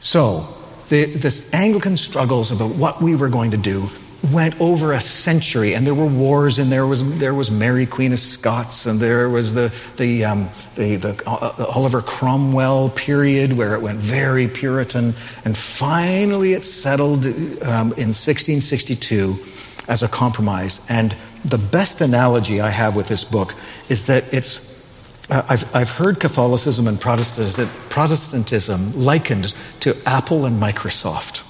So 0.00 0.56
the, 0.88 1.04
this 1.04 1.52
Anglican 1.52 1.96
struggles 1.96 2.50
about 2.50 2.70
what 2.74 3.02
we 3.02 3.14
were 3.14 3.28
going 3.28 3.50
to 3.52 3.56
do 3.56 3.88
went 4.32 4.60
over 4.60 4.92
a 4.92 5.00
century, 5.00 5.74
and 5.74 5.86
there 5.86 5.94
were 5.94 6.06
wars, 6.06 6.58
and 6.58 6.70
there 6.70 6.86
was 6.86 7.18
there 7.18 7.34
was 7.34 7.50
Mary 7.50 7.86
Queen 7.86 8.12
of 8.12 8.18
Scots, 8.18 8.86
and 8.86 9.00
there 9.00 9.28
was 9.28 9.54
the 9.54 9.74
the 9.96 10.24
um, 10.24 10.48
the, 10.74 10.96
the 10.96 11.22
uh, 11.26 11.66
Oliver 11.74 12.02
Cromwell 12.02 12.90
period 12.90 13.54
where 13.54 13.74
it 13.74 13.82
went 13.82 13.98
very 13.98 14.48
Puritan, 14.48 15.14
and 15.44 15.56
finally 15.56 16.52
it 16.52 16.64
settled 16.64 17.24
um, 17.26 17.92
in 17.96 18.12
1662 18.12 19.38
as 19.88 20.02
a 20.02 20.08
compromise. 20.08 20.80
And 20.88 21.16
the 21.44 21.58
best 21.58 22.00
analogy 22.00 22.60
I 22.60 22.70
have 22.70 22.96
with 22.96 23.08
this 23.08 23.24
book 23.24 23.54
is 23.88 24.06
that 24.06 24.32
it's 24.32 24.68
uh, 25.30 25.44
I've, 25.48 25.74
I've 25.74 25.90
heard 25.90 26.20
Catholicism 26.20 26.86
and 26.88 27.00
Protestantism 27.00 28.92
likened 28.92 29.54
to 29.80 29.96
Apple 30.04 30.44
and 30.44 30.60
Microsoft. 30.60 31.42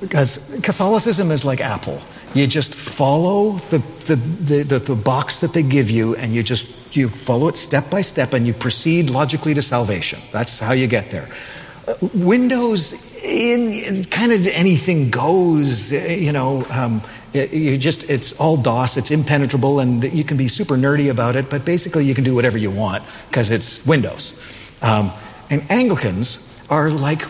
Because 0.00 0.38
Catholicism 0.62 1.30
is 1.30 1.44
like 1.44 1.60
Apple. 1.60 2.00
You 2.34 2.46
just 2.46 2.74
follow 2.74 3.52
the, 3.70 3.78
the, 4.06 4.16
the, 4.16 4.62
the, 4.62 4.78
the 4.80 4.94
box 4.94 5.40
that 5.40 5.52
they 5.52 5.62
give 5.62 5.90
you 5.90 6.16
and 6.16 6.34
you 6.34 6.42
just 6.42 6.66
you 6.96 7.08
follow 7.08 7.48
it 7.48 7.56
step 7.56 7.90
by 7.90 8.00
step 8.00 8.32
and 8.32 8.46
you 8.46 8.52
proceed 8.52 9.10
logically 9.10 9.54
to 9.54 9.62
salvation. 9.62 10.20
That's 10.32 10.58
how 10.58 10.72
you 10.72 10.86
get 10.86 11.10
there. 11.10 11.28
Uh, 11.86 11.94
Windows, 12.14 12.92
in, 13.22 13.72
in, 13.72 14.04
kind 14.04 14.32
of 14.32 14.46
anything 14.48 15.10
goes, 15.10 15.92
uh, 15.92 15.96
you 15.96 16.32
know. 16.32 16.64
Um, 16.70 17.02
you 17.34 17.76
just 17.78 18.08
it's 18.08 18.32
all 18.34 18.56
DOS, 18.56 18.96
it's 18.96 19.10
impenetrable, 19.10 19.80
and 19.80 20.04
you 20.12 20.22
can 20.22 20.36
be 20.36 20.46
super 20.46 20.76
nerdy 20.76 21.10
about 21.10 21.34
it. 21.34 21.50
But 21.50 21.64
basically, 21.64 22.04
you 22.04 22.14
can 22.14 22.22
do 22.22 22.34
whatever 22.34 22.56
you 22.56 22.70
want 22.70 23.02
because 23.28 23.50
it's 23.50 23.84
Windows. 23.84 24.72
Um, 24.82 25.10
and 25.50 25.68
Anglicans 25.70 26.38
are 26.70 26.90
like 26.90 27.22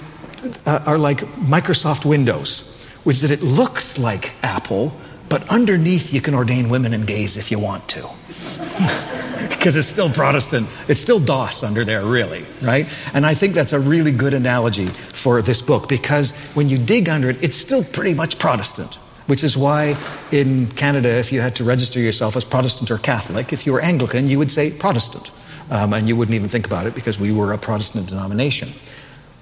uh, 0.67 0.85
are 0.87 0.99
like 0.99 1.19
Microsoft 1.19 2.05
Windows, 2.05 2.61
which 3.05 3.17
is 3.17 3.23
that 3.23 3.31
it 3.31 3.43
looks 3.43 3.99
like 3.99 4.33
Apple, 4.43 4.93
but 5.29 5.49
underneath 5.49 6.13
you 6.13 6.21
can 6.21 6.35
ordain 6.35 6.69
women 6.69 6.93
and 6.95 7.07
gays 7.07 7.37
if 7.37 7.51
you 7.51 7.59
want 7.59 7.89
to. 7.89 8.09
Because 9.49 9.77
it's 9.77 9.89
still 9.89 10.11
Protestant. 10.11 10.69
It's 10.89 11.01
still 11.01 11.19
DOS 11.19 11.63
under 11.63 11.85
there, 11.85 12.05
really, 12.05 12.45
right? 12.61 12.87
And 13.15 13.25
I 13.25 13.35
think 13.35 13.55
that's 13.55 13.73
a 13.73 13.81
really 13.81 14.13
good 14.13 14.35
analogy 14.35 14.87
for 14.87 15.41
this 15.43 15.63
book 15.63 15.89
because 15.89 16.33
when 16.55 16.69
you 16.69 16.79
dig 16.79 17.09
under 17.09 17.31
it, 17.31 17.43
it's 17.43 17.57
still 17.57 17.83
pretty 17.83 18.15
much 18.15 18.39
Protestant. 18.39 18.95
Which 19.27 19.43
is 19.43 19.57
why 19.57 19.97
in 20.31 20.67
Canada, 20.67 21.09
if 21.09 21.33
you 21.33 21.41
had 21.41 21.57
to 21.57 21.65
register 21.65 21.99
yourself 21.99 22.37
as 22.37 22.45
Protestant 22.45 22.91
or 22.91 22.99
Catholic, 22.99 23.55
if 23.55 23.65
you 23.65 23.73
were 23.73 23.81
Anglican, 23.81 24.29
you 24.29 24.39
would 24.39 24.53
say 24.53 24.71
Protestant. 24.71 25.31
Um, 25.71 25.95
and 25.95 26.07
you 26.07 26.15
wouldn't 26.15 26.35
even 26.35 26.51
think 26.51 26.67
about 26.67 26.87
it 26.87 26.95
because 26.95 27.19
we 27.19 27.33
were 27.33 27.53
a 27.55 27.59
Protestant 27.59 28.09
denomination. 28.09 28.69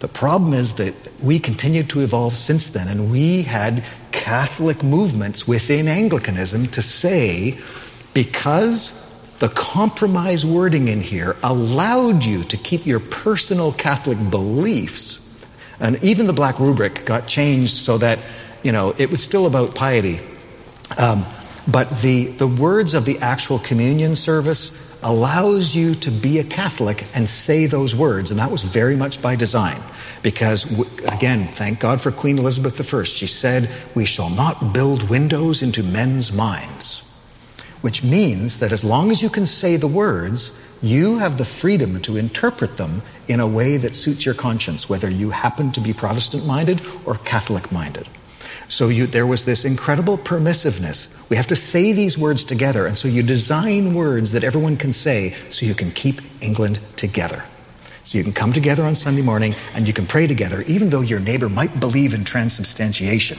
The 0.03 0.09
problem 0.09 0.53
is 0.53 0.75
that 0.75 0.95
we 1.23 1.39
continued 1.39 1.91
to 1.91 2.01
evolve 2.01 2.35
since 2.37 2.71
then, 2.71 2.89
and 2.89 3.13
we 3.13 3.43
had 3.43 3.85
Catholic 4.11 4.83
movements 4.83 5.47
within 5.47 5.87
Anglicanism 5.87 6.67
to 6.73 6.83
say, 6.83 7.61
because 8.13 8.91
the 9.39 9.49
compromise 9.49 10.45
wording 10.45 10.89
in 10.89 11.03
here 11.03 11.37
allowed 11.45 12.25
you 12.25 12.43
to 12.43 12.57
keep 12.57 12.85
your 12.85 12.99
personal 12.99 13.71
Catholic 13.71 14.19
beliefs, 14.29 15.21
and 15.79 16.03
even 16.03 16.27
the 16.27 16.33
black 16.33 16.59
rubric 16.59 17.05
got 17.05 17.29
changed 17.29 17.77
so 17.77 17.97
that, 17.99 18.19
you 18.65 18.73
know, 18.73 18.97
it 18.99 19.09
was 19.09 19.23
still 19.23 19.47
about 19.47 19.77
piety. 19.77 20.19
Um, 20.99 21.25
but 21.69 21.89
the, 22.01 22.27
the 22.27 22.49
words 22.49 22.95
of 22.95 23.05
the 23.05 23.21
actual 23.21 23.61
communion 23.61 24.17
service 24.17 24.77
allows 25.03 25.75
you 25.75 25.95
to 25.97 26.11
be 26.11 26.39
a 26.39 26.45
Catholic 26.45 27.05
and 27.15 27.29
say 27.29 27.67
those 27.67 27.95
words. 27.95 28.31
And 28.31 28.39
that 28.41 28.51
was 28.51 28.63
very 28.63 28.97
much 28.97 29.21
by 29.21 29.37
design. 29.37 29.81
Because, 30.23 30.65
again, 31.05 31.49
thank 31.49 31.81
God 31.81 32.01
for 32.01 32.13
Queen 32.13 32.39
Elizabeth 32.39 32.95
I. 32.95 33.03
She 33.03 33.27
said, 33.27 33.71
We 33.95 34.05
shall 34.05 34.31
not 34.31 34.73
build 34.73 35.09
windows 35.11 35.63
into 35.63 35.83
men's 35.83 36.33
minds. 36.33 37.03
which 37.83 38.03
means 38.05 38.59
that 38.59 38.73
as 38.73 38.85
long 38.85 39.11
as 39.11 39.23
you 39.23 39.29
can 39.29 39.47
say 39.47 39.77
the 39.77 39.89
words, 39.89 40.51
you 40.81 41.19
have 41.19 41.37
the 41.39 41.45
freedom 41.45 42.01
to 42.03 42.17
interpret 42.17 42.77
them 42.77 43.03
in 43.29 43.41
a 43.41 43.47
way 43.47 43.77
that 43.77 43.95
suits 43.95 44.25
your 44.25 44.35
conscience, 44.35 44.89
whether 44.89 45.11
you 45.11 45.31
happen 45.31 45.71
to 45.73 45.81
be 45.81 45.93
Protestant 45.93 46.47
minded 46.47 46.81
or 47.05 47.17
Catholic 47.17 47.71
minded. 47.71 48.09
So 48.69 48.89
you, 48.89 49.07
there 49.07 49.27
was 49.27 49.45
this 49.45 49.65
incredible 49.65 50.19
permissiveness. 50.19 51.09
We 51.29 51.37
have 51.37 51.47
to 51.49 51.57
say 51.57 51.93
these 51.93 52.19
words 52.19 52.45
together, 52.45 52.87
and 52.87 52.97
so 52.99 53.09
you 53.09 53.23
design 53.23 53.95
words 53.95 54.33
that 54.33 54.45
everyone 54.45 54.77
can 54.77 54.93
say 54.93 55.35
so 55.51 55.67
you 55.67 55.75
can 55.75 55.91
keep 55.91 56.21
England 56.43 56.79
together. 56.97 57.45
So 58.05 58.19
you 58.19 58.25
can 58.25 58.33
come 58.33 58.53
together 58.53 58.85
on 58.85 58.95
Sunday 58.95 59.23
morning 59.23 59.55
and 59.75 59.87
you 59.87 59.95
can 59.95 60.07
pray 60.07 60.27
together, 60.27 60.63
even 60.63 60.91
though 60.91 61.01
your 61.01 61.21
neighbor 61.21 61.49
might 61.49 61.81
believe 61.81 62.15
in 62.15 62.25
transubstantiation 62.25 63.39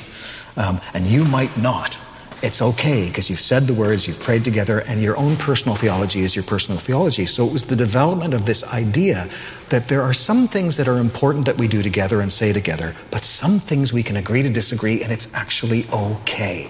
um, 0.57 0.81
and 0.93 1.05
you 1.05 1.25
might 1.25 1.55
not. 1.57 1.97
It's 2.43 2.61
okay 2.61 3.07
because 3.07 3.29
you've 3.29 3.39
said 3.39 3.67
the 3.67 3.73
words, 3.73 4.05
you've 4.05 4.19
prayed 4.19 4.43
together, 4.43 4.79
and 4.79 5.01
your 5.01 5.17
own 5.17 5.37
personal 5.37 5.77
theology 5.77 6.19
is 6.19 6.35
your 6.35 6.43
personal 6.43 6.77
theology. 6.77 7.25
So 7.25 7.47
it 7.47 7.53
was 7.53 7.63
the 7.63 7.75
development 7.77 8.33
of 8.33 8.45
this 8.45 8.65
idea 8.65 9.29
that 9.69 9.87
there 9.87 10.01
are 10.01 10.13
some 10.13 10.49
things 10.49 10.75
that 10.75 10.89
are 10.89 10.97
important 10.97 11.45
that 11.45 11.57
we 11.57 11.69
do 11.69 11.81
together 11.81 12.19
and 12.19 12.29
say 12.29 12.51
together, 12.51 12.95
but 13.11 13.23
some 13.23 13.59
things 13.59 13.93
we 13.93 14.03
can 14.03 14.17
agree 14.17 14.43
to 14.43 14.49
disagree, 14.49 15.01
and 15.01 15.13
it's 15.13 15.33
actually 15.33 15.87
okay. 15.93 16.69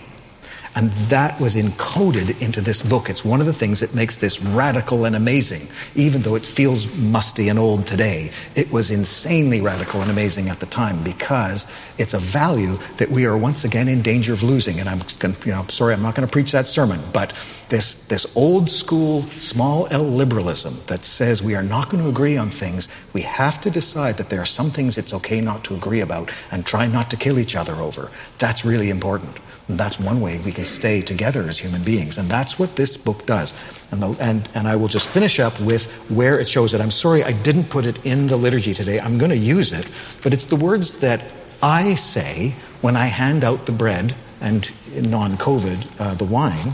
And 0.76 0.90
that 1.10 1.40
was 1.40 1.56
encoded 1.56 2.42
into 2.42 2.60
this 2.60 2.82
book. 2.82 3.10
It's 3.10 3.24
one 3.24 3.40
of 3.40 3.46
the 3.46 3.54
things 3.54 3.80
that 3.82 3.94
makes 3.94 4.18
this 4.18 4.42
radical 4.42 5.06
and 5.06 5.16
amazing. 5.16 5.68
Even 5.94 6.24
though 6.24 6.34
it 6.34 6.46
feels 6.46 6.92
musty 6.96 7.48
and 7.50 7.60
old 7.60 7.86
today, 7.86 8.32
it 8.56 8.72
was 8.72 8.90
insanely 8.90 9.62
radical 9.62 10.02
and 10.02 10.10
amazing 10.10 10.50
at 10.50 10.60
the 10.60 10.66
time 10.66 11.04
because 11.04 11.68
it's 12.00 12.16
a 12.16 12.20
value 12.20 12.78
that 12.98 13.10
we 13.10 13.26
are 13.26 13.38
once 13.38 13.64
again 13.64 13.88
in 13.88 14.02
danger 14.02 14.34
of 14.34 14.42
losing. 14.42 14.80
And 14.80 14.90
I'm, 14.90 15.02
you 15.46 15.52
know, 15.52 15.66
sorry, 15.68 15.94
I'm 15.94 16.02
not 16.02 16.16
going 16.16 16.28
to 16.28 16.32
preach 16.32 16.52
that 16.54 16.66
sermon, 16.66 17.00
but 17.14 17.34
this, 17.70 17.94
this 18.06 18.26
old 18.36 18.70
school 18.70 19.24
small 19.38 19.88
L 19.92 20.04
liberalism 20.04 20.80
that 20.88 21.06
says 21.06 21.44
we 21.44 21.56
are 21.56 21.64
not 21.64 21.90
going 21.90 22.02
to 22.02 22.10
agree 22.10 22.36
on 22.36 22.50
things, 22.50 22.88
we 23.14 23.22
have 23.22 23.62
to 23.62 23.70
decide 23.70 24.18
that 24.18 24.30
there 24.30 24.42
are 24.42 24.46
some 24.46 24.72
things 24.72 24.98
it's 24.98 25.14
okay 25.14 25.40
not 25.40 25.64
to 25.66 25.76
agree 25.76 26.02
about 26.02 26.32
and 26.52 26.66
try 26.66 26.88
not 26.88 27.12
to 27.12 27.18
kill 27.18 27.38
each 27.38 27.56
other 27.56 27.76
over. 27.76 28.10
That's 28.40 28.66
really 28.66 28.90
important. 28.90 29.38
And 29.68 29.80
that's 29.80 29.98
one 29.98 30.20
way 30.20 30.40
we 30.40 30.52
can 30.52 30.66
stay 30.66 31.02
together 31.02 31.44
as 31.44 31.58
human 31.58 31.84
beings. 31.84 32.18
And 32.18 32.30
that's 32.30 32.60
what 32.60 32.76
this 32.76 32.98
book 32.98 33.26
does. 33.26 33.54
And, 33.92 34.02
the, 34.02 34.10
and, 34.20 34.50
and 34.54 34.68
I 34.68 34.76
will 34.76 34.90
just 34.90 35.08
finish 35.08 35.40
up 35.40 35.58
with 35.62 35.92
where 36.10 36.40
it 36.40 36.50
shows 36.50 36.74
it. 36.74 36.82
I'm 36.82 36.92
sorry 36.92 37.24
I 37.24 37.32
didn't 37.32 37.70
put 37.70 37.86
it 37.86 38.06
in 38.06 38.28
the 38.28 38.36
liturgy 38.36 38.74
today. 38.74 39.00
I'm 39.00 39.18
going 39.18 39.32
to 39.32 39.38
use 39.38 39.72
it. 39.72 39.88
But 40.22 40.34
it's 40.34 40.48
the 40.48 40.58
words 40.58 41.00
that 41.00 41.24
I 41.62 41.96
say 41.96 42.56
when 42.82 42.98
I 42.98 43.06
hand 43.06 43.46
out 43.46 43.66
the 43.66 43.72
bread 43.72 44.16
and 44.42 44.70
non 44.94 45.38
COVID, 45.38 45.88
uh, 46.00 46.16
the 46.16 46.26
wine. 46.26 46.74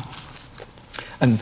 And 1.22 1.40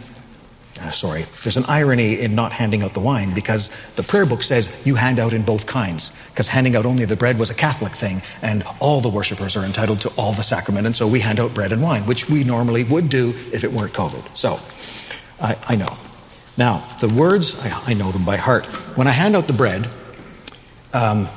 uh, 0.79 0.91
sorry, 0.91 1.25
there's 1.43 1.57
an 1.57 1.65
irony 1.65 2.19
in 2.19 2.35
not 2.35 2.51
handing 2.51 2.83
out 2.83 2.93
the 2.93 2.99
wine 2.99 3.33
because 3.33 3.69
the 3.95 4.03
prayer 4.03 4.25
book 4.25 4.43
says 4.43 4.69
you 4.85 4.95
hand 4.95 5.19
out 5.19 5.33
in 5.33 5.43
both 5.43 5.65
kinds. 5.65 6.11
Because 6.29 6.47
handing 6.47 6.75
out 6.75 6.85
only 6.85 7.05
the 7.05 7.15
bread 7.15 7.39
was 7.39 7.49
a 7.49 7.55
Catholic 7.55 7.93
thing, 7.93 8.21
and 8.41 8.63
all 8.79 9.01
the 9.01 9.09
worshippers 9.09 9.55
are 9.55 9.63
entitled 9.63 10.01
to 10.01 10.09
all 10.09 10.33
the 10.33 10.43
sacrament, 10.43 10.85
and 10.85 10.95
so 10.95 11.07
we 11.07 11.19
hand 11.19 11.39
out 11.39 11.53
bread 11.53 11.71
and 11.71 11.81
wine, 11.81 12.05
which 12.05 12.29
we 12.29 12.43
normally 12.43 12.83
would 12.83 13.09
do 13.09 13.29
if 13.51 13.63
it 13.63 13.71
weren't 13.73 13.93
COVID. 13.93 14.37
So, 14.37 14.59
I, 15.41 15.57
I 15.67 15.75
know. 15.75 15.97
Now, 16.57 16.87
the 16.99 17.07
words, 17.07 17.57
I, 17.59 17.91
I, 17.91 17.93
know 17.93 18.11
them 18.11 18.25
by 18.25 18.37
heart. 18.37 18.65
When 18.95 19.07
I 19.07 19.11
hand 19.11 19.35
out 19.35 19.47
the 19.47 19.53
bread, 19.53 19.87
um, 20.93 21.27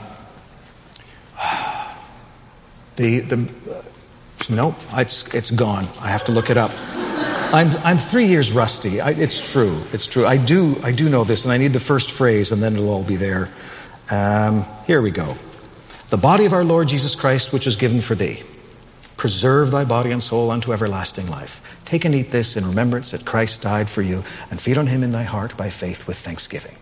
the, 2.96 3.20
the, 3.20 3.52
uh, 3.70 3.82
nope, 4.48 4.74
it's, 4.94 5.26
it's 5.34 5.50
gone. 5.50 5.88
I 6.00 6.10
have 6.10 6.24
to 6.24 6.32
look 6.32 6.50
it 6.50 6.56
up. 6.56 6.70
I'm, 7.52 7.68
I'm 7.84 7.98
three 7.98 8.26
years 8.26 8.52
rusty. 8.52 9.00
I, 9.00 9.10
it's 9.10 9.52
true. 9.52 9.82
It's 9.92 10.06
true. 10.06 10.24
I 10.24 10.36
do, 10.36 10.80
I 10.84 10.92
do 10.92 11.08
know 11.08 11.24
this, 11.24 11.44
and 11.44 11.52
I 11.52 11.58
need 11.58 11.72
the 11.72 11.80
first 11.80 12.12
phrase, 12.12 12.52
and 12.52 12.62
then 12.62 12.74
it'll 12.74 12.88
all 12.88 13.02
be 13.02 13.16
there. 13.16 13.48
Um, 14.08 14.64
here 14.86 15.02
we 15.02 15.10
go. 15.10 15.36
The 16.10 16.16
body 16.16 16.44
of 16.44 16.52
our 16.52 16.62
Lord 16.62 16.86
Jesus 16.86 17.16
Christ, 17.16 17.52
which 17.52 17.66
is 17.66 17.74
given 17.74 18.00
for 18.00 18.14
thee. 18.14 18.44
Preserve 19.16 19.72
thy 19.72 19.84
body 19.84 20.12
and 20.12 20.22
soul 20.22 20.52
unto 20.52 20.72
everlasting 20.72 21.28
life. 21.28 21.76
Take 21.84 22.04
and 22.04 22.14
eat 22.14 22.30
this 22.30 22.56
in 22.56 22.64
remembrance 22.66 23.10
that 23.10 23.24
Christ 23.24 23.62
died 23.62 23.90
for 23.90 24.02
you, 24.02 24.22
and 24.52 24.60
feed 24.60 24.78
on 24.78 24.86
him 24.86 25.02
in 25.02 25.10
thy 25.10 25.24
heart 25.24 25.56
by 25.56 25.70
faith 25.70 26.06
with 26.06 26.18
thanksgiving. 26.18 26.76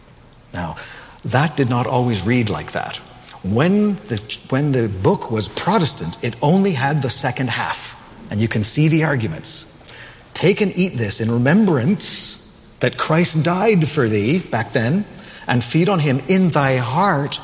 Now, 0.53 0.77
that 1.25 1.57
did 1.57 1.71
not 1.71 1.87
always 1.87 2.23
read 2.23 2.51
like 2.51 2.73
that. 2.73 2.99
When 3.43 3.95
the, 4.09 4.23
when 4.51 4.73
the 4.73 4.89
book 4.89 5.31
was 5.31 5.49
Protestant, 5.49 6.23
it 6.23 6.35
only 6.43 6.73
had 6.73 7.01
the 7.01 7.11
second 7.11 7.49
half. 7.49 7.97
And 8.31 8.39
you 8.39 8.49
can 8.49 8.63
see 8.63 8.89
the 8.89 9.05
arguments. 9.05 9.65
Take 10.39 10.61
and 10.61 10.71
eat 10.79 10.95
this 10.95 11.21
in 11.21 11.33
remembrance 11.33 12.41
that 12.79 12.97
Christ 12.97 13.43
died 13.43 13.89
for 13.89 14.09
thee 14.09 14.39
back 14.39 14.73
then, 14.73 15.05
and 15.49 15.65
feed 15.65 15.89
on 15.89 15.99
him 15.99 16.21
in 16.29 16.51
thy 16.51 16.77
heart 16.77 17.41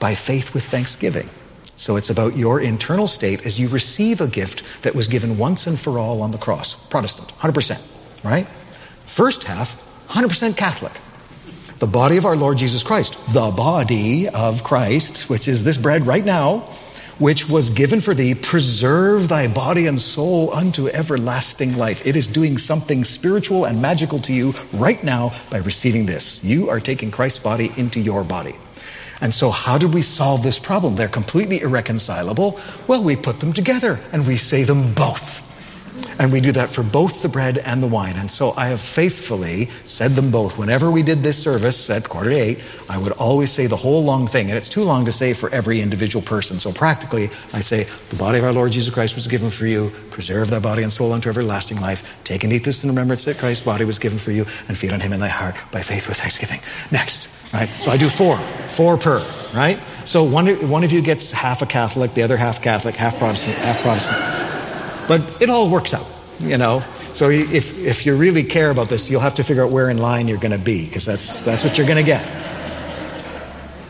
by 0.00 0.16
faith 0.16 0.52
with 0.52 0.64
thanksgiving. 0.64 1.30
So 1.76 1.94
it's 1.94 2.10
about 2.10 2.36
your 2.36 2.58
internal 2.58 3.06
state 3.06 3.46
as 3.46 3.60
you 3.60 3.68
receive 3.68 4.20
a 4.20 4.26
gift 4.26 4.64
that 4.82 4.92
was 4.92 5.06
given 5.06 5.38
once 5.38 5.68
and 5.68 5.78
for 5.78 6.00
all 6.00 6.20
on 6.20 6.32
the 6.32 6.36
cross. 6.36 6.74
Protestant, 6.88 7.28
100%, 7.38 7.80
right? 8.24 8.48
First 9.06 9.44
half, 9.44 9.80
100% 10.08 10.56
Catholic. 10.56 10.94
The 11.78 11.86
body 11.86 12.16
of 12.16 12.26
our 12.26 12.34
Lord 12.34 12.58
Jesus 12.58 12.82
Christ, 12.82 13.16
the 13.32 13.52
body 13.56 14.28
of 14.28 14.64
Christ, 14.64 15.30
which 15.30 15.46
is 15.46 15.62
this 15.62 15.76
bread 15.76 16.08
right 16.08 16.24
now, 16.24 16.68
which 17.22 17.48
was 17.48 17.70
given 17.70 18.00
for 18.00 18.14
thee, 18.16 18.34
preserve 18.34 19.28
thy 19.28 19.46
body 19.46 19.86
and 19.86 20.00
soul 20.00 20.52
unto 20.52 20.88
everlasting 20.88 21.78
life. 21.78 22.04
It 22.04 22.16
is 22.16 22.26
doing 22.26 22.58
something 22.58 23.04
spiritual 23.04 23.64
and 23.64 23.80
magical 23.80 24.18
to 24.18 24.32
you 24.32 24.54
right 24.72 25.02
now 25.04 25.32
by 25.48 25.58
receiving 25.58 26.04
this. 26.04 26.42
You 26.42 26.68
are 26.68 26.80
taking 26.80 27.12
Christ's 27.12 27.38
body 27.38 27.72
into 27.76 28.00
your 28.00 28.24
body. 28.24 28.56
And 29.20 29.32
so, 29.32 29.52
how 29.52 29.78
do 29.78 29.86
we 29.86 30.02
solve 30.02 30.42
this 30.42 30.58
problem? 30.58 30.96
They're 30.96 31.06
completely 31.06 31.60
irreconcilable. 31.60 32.58
Well, 32.88 33.04
we 33.04 33.14
put 33.14 33.38
them 33.38 33.52
together 33.52 34.00
and 34.10 34.26
we 34.26 34.36
say 34.36 34.64
them 34.64 34.92
both. 34.92 35.51
And 36.18 36.32
we 36.32 36.40
do 36.40 36.52
that 36.52 36.70
for 36.70 36.82
both 36.82 37.22
the 37.22 37.28
bread 37.28 37.58
and 37.58 37.82
the 37.82 37.86
wine. 37.86 38.16
And 38.16 38.30
so 38.30 38.52
I 38.56 38.66
have 38.66 38.80
faithfully 38.80 39.70
said 39.84 40.12
them 40.12 40.30
both. 40.30 40.58
Whenever 40.58 40.90
we 40.90 41.02
did 41.02 41.22
this 41.22 41.42
service 41.42 41.88
at 41.90 42.08
quarter 42.08 42.30
to 42.30 42.36
eight, 42.36 42.58
I 42.88 42.98
would 42.98 43.12
always 43.12 43.50
say 43.50 43.66
the 43.66 43.76
whole 43.76 44.04
long 44.04 44.26
thing. 44.26 44.48
And 44.48 44.56
it's 44.56 44.68
too 44.68 44.84
long 44.84 45.04
to 45.06 45.12
say 45.12 45.32
for 45.32 45.50
every 45.50 45.80
individual 45.80 46.22
person. 46.22 46.60
So 46.60 46.72
practically, 46.72 47.30
I 47.52 47.60
say, 47.60 47.86
the 48.10 48.16
body 48.16 48.38
of 48.38 48.44
our 48.44 48.52
Lord 48.52 48.72
Jesus 48.72 48.92
Christ 48.92 49.14
was 49.14 49.26
given 49.26 49.50
for 49.50 49.66
you. 49.66 49.90
Preserve 50.10 50.50
thy 50.50 50.58
body 50.58 50.82
and 50.82 50.92
soul 50.92 51.12
unto 51.12 51.28
everlasting 51.28 51.80
life. 51.80 52.06
Take 52.24 52.44
and 52.44 52.52
eat 52.52 52.64
this 52.64 52.84
in 52.84 52.90
remembrance 52.90 53.24
that 53.24 53.38
Christ's 53.38 53.64
body 53.64 53.84
was 53.84 53.98
given 53.98 54.18
for 54.18 54.32
you 54.32 54.46
and 54.68 54.76
feed 54.76 54.92
on 54.92 55.00
him 55.00 55.12
in 55.12 55.20
thy 55.20 55.28
heart 55.28 55.56
by 55.70 55.82
faith 55.82 56.08
with 56.08 56.18
thanksgiving. 56.18 56.60
Next. 56.90 57.28
Right? 57.52 57.68
So 57.80 57.90
I 57.90 57.96
do 57.96 58.08
four. 58.08 58.38
Four 58.68 58.96
per. 58.96 59.18
Right? 59.54 59.78
So 60.04 60.24
one, 60.24 60.48
one 60.68 60.84
of 60.84 60.92
you 60.92 61.02
gets 61.02 61.30
half 61.30 61.62
a 61.62 61.66
Catholic, 61.66 62.14
the 62.14 62.22
other 62.22 62.36
half 62.36 62.62
Catholic, 62.62 62.96
half 62.96 63.18
Protestant, 63.18 63.56
half 63.58 63.80
Protestant. 63.82 64.41
But 65.08 65.42
it 65.42 65.50
all 65.50 65.70
works 65.70 65.94
out, 65.94 66.06
you 66.40 66.58
know. 66.58 66.82
So 67.12 67.28
if, 67.28 67.78
if 67.78 68.06
you 68.06 68.16
really 68.16 68.44
care 68.44 68.70
about 68.70 68.88
this, 68.88 69.10
you'll 69.10 69.20
have 69.20 69.34
to 69.36 69.44
figure 69.44 69.64
out 69.64 69.70
where 69.70 69.90
in 69.90 69.98
line 69.98 70.28
you're 70.28 70.38
going 70.38 70.52
to 70.52 70.64
be, 70.64 70.84
because 70.84 71.04
that's, 71.04 71.44
that's 71.44 71.64
what 71.64 71.76
you're 71.76 71.86
going 71.86 71.98
to 71.98 72.04
get. 72.04 72.24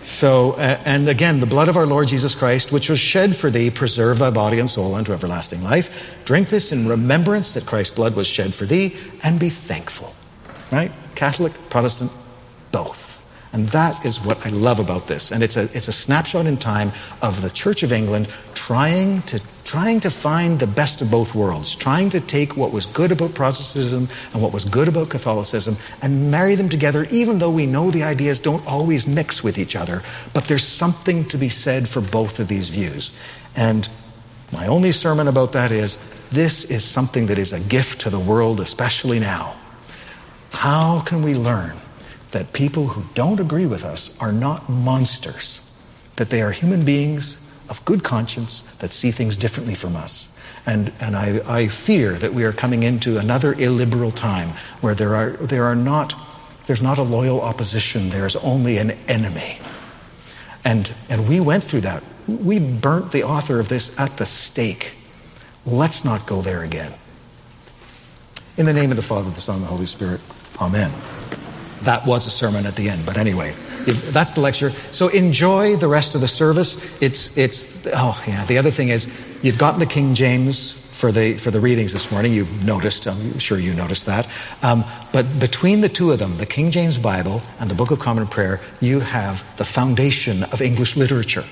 So, 0.02 0.56
and 0.56 1.08
again, 1.08 1.38
the 1.38 1.46
blood 1.46 1.68
of 1.68 1.76
our 1.76 1.86
Lord 1.86 2.08
Jesus 2.08 2.34
Christ, 2.34 2.72
which 2.72 2.90
was 2.90 2.98
shed 2.98 3.36
for 3.36 3.50
thee, 3.50 3.70
preserve 3.70 4.18
thy 4.18 4.30
body 4.30 4.58
and 4.58 4.68
soul 4.68 4.96
unto 4.96 5.12
everlasting 5.12 5.62
life. 5.62 6.18
Drink 6.24 6.48
this 6.48 6.72
in 6.72 6.88
remembrance 6.88 7.54
that 7.54 7.66
Christ's 7.66 7.94
blood 7.94 8.16
was 8.16 8.26
shed 8.26 8.52
for 8.52 8.64
thee, 8.64 8.96
and 9.22 9.38
be 9.38 9.48
thankful. 9.48 10.12
Right? 10.72 10.90
Catholic, 11.14 11.52
Protestant, 11.70 12.10
both. 12.72 13.11
And 13.52 13.68
that 13.68 14.04
is 14.06 14.18
what 14.18 14.46
I 14.46 14.48
love 14.48 14.80
about 14.80 15.08
this. 15.08 15.30
And 15.30 15.42
it's 15.42 15.58
a, 15.58 15.64
it's 15.74 15.88
a 15.88 15.92
snapshot 15.92 16.46
in 16.46 16.56
time 16.56 16.90
of 17.20 17.42
the 17.42 17.50
Church 17.50 17.82
of 17.82 17.92
England 17.92 18.28
trying 18.54 19.20
to, 19.22 19.42
trying 19.64 20.00
to 20.00 20.10
find 20.10 20.58
the 20.58 20.66
best 20.66 21.02
of 21.02 21.10
both 21.10 21.34
worlds, 21.34 21.74
trying 21.74 22.08
to 22.10 22.20
take 22.20 22.56
what 22.56 22.72
was 22.72 22.86
good 22.86 23.12
about 23.12 23.34
Protestantism 23.34 24.08
and 24.32 24.42
what 24.42 24.54
was 24.54 24.64
good 24.64 24.88
about 24.88 25.10
Catholicism 25.10 25.76
and 26.00 26.30
marry 26.30 26.54
them 26.54 26.70
together, 26.70 27.06
even 27.10 27.38
though 27.38 27.50
we 27.50 27.66
know 27.66 27.90
the 27.90 28.04
ideas 28.04 28.40
don't 28.40 28.66
always 28.66 29.06
mix 29.06 29.44
with 29.44 29.58
each 29.58 29.76
other. 29.76 30.02
But 30.32 30.44
there's 30.44 30.64
something 30.64 31.26
to 31.26 31.36
be 31.36 31.50
said 31.50 31.90
for 31.90 32.00
both 32.00 32.40
of 32.40 32.48
these 32.48 32.70
views. 32.70 33.12
And 33.54 33.86
my 34.50 34.66
only 34.66 34.92
sermon 34.92 35.28
about 35.28 35.52
that 35.52 35.72
is 35.72 35.98
this 36.30 36.64
is 36.64 36.84
something 36.84 37.26
that 37.26 37.38
is 37.38 37.52
a 37.52 37.60
gift 37.60 38.00
to 38.02 38.10
the 38.10 38.18
world, 38.18 38.60
especially 38.60 39.20
now. 39.20 39.58
How 40.52 41.00
can 41.00 41.22
we 41.22 41.34
learn 41.34 41.76
that 42.32 42.52
people 42.52 42.88
who 42.88 43.04
don't 43.14 43.40
agree 43.40 43.66
with 43.66 43.84
us 43.84 44.14
are 44.18 44.32
not 44.32 44.68
monsters, 44.68 45.60
that 46.16 46.30
they 46.30 46.42
are 46.42 46.50
human 46.50 46.84
beings 46.84 47.38
of 47.68 47.84
good 47.84 48.02
conscience 48.02 48.60
that 48.78 48.92
see 48.92 49.10
things 49.10 49.36
differently 49.36 49.74
from 49.74 49.96
us. 49.96 50.28
And, 50.66 50.92
and 51.00 51.16
I, 51.16 51.40
I 51.46 51.68
fear 51.68 52.12
that 52.14 52.34
we 52.34 52.44
are 52.44 52.52
coming 52.52 52.82
into 52.82 53.18
another 53.18 53.52
illiberal 53.54 54.10
time 54.10 54.50
where 54.80 54.94
there 54.94 55.14
are, 55.14 55.30
there 55.30 55.64
are 55.64 55.74
not, 55.74 56.14
there's 56.66 56.82
not 56.82 56.98
a 56.98 57.02
loyal 57.02 57.40
opposition, 57.40 58.10
there's 58.10 58.36
only 58.36 58.78
an 58.78 58.92
enemy. 59.08 59.58
And, 60.64 60.92
and 61.08 61.28
we 61.28 61.40
went 61.40 61.64
through 61.64 61.80
that. 61.82 62.02
We 62.28 62.60
burnt 62.60 63.10
the 63.10 63.24
author 63.24 63.58
of 63.58 63.68
this 63.68 63.98
at 63.98 64.16
the 64.18 64.26
stake. 64.26 64.92
Let's 65.66 66.04
not 66.04 66.26
go 66.26 66.40
there 66.40 66.62
again. 66.62 66.92
In 68.56 68.66
the 68.66 68.72
name 68.72 68.90
of 68.90 68.96
the 68.96 69.02
Father, 69.02 69.30
the 69.30 69.40
Son, 69.40 69.56
and 69.56 69.64
the 69.64 69.68
Holy 69.68 69.86
Spirit. 69.86 70.20
Amen. 70.60 70.92
That 71.82 72.06
was 72.06 72.26
a 72.26 72.30
sermon 72.30 72.66
at 72.66 72.76
the 72.76 72.88
end, 72.88 73.04
but 73.04 73.16
anyway, 73.16 73.54
that's 73.84 74.32
the 74.32 74.40
lecture. 74.40 74.70
So 74.92 75.08
enjoy 75.08 75.76
the 75.76 75.88
rest 75.88 76.14
of 76.14 76.20
the 76.20 76.28
service. 76.28 76.76
It's, 77.02 77.36
it's, 77.36 77.86
oh 77.86 78.22
yeah, 78.26 78.44
the 78.46 78.58
other 78.58 78.70
thing 78.70 78.88
is, 78.88 79.08
you've 79.42 79.58
gotten 79.58 79.80
the 79.80 79.86
King 79.86 80.14
James 80.14 80.72
for 80.72 81.10
the, 81.10 81.36
for 81.36 81.50
the 81.50 81.58
readings 81.58 81.92
this 81.92 82.12
morning. 82.12 82.32
You 82.32 82.46
noticed, 82.64 83.08
I'm 83.08 83.38
sure 83.38 83.58
you 83.58 83.74
noticed 83.74 84.06
that. 84.06 84.28
Um, 84.62 84.84
but 85.12 85.26
between 85.40 85.80
the 85.80 85.88
two 85.88 86.12
of 86.12 86.20
them, 86.20 86.36
the 86.36 86.46
King 86.46 86.70
James 86.70 86.96
Bible 86.96 87.42
and 87.58 87.68
the 87.68 87.74
Book 87.74 87.90
of 87.90 87.98
Common 87.98 88.26
Prayer, 88.28 88.60
you 88.80 89.00
have 89.00 89.44
the 89.56 89.64
foundation 89.64 90.44
of 90.44 90.62
English 90.62 90.96
literature. 90.96 91.44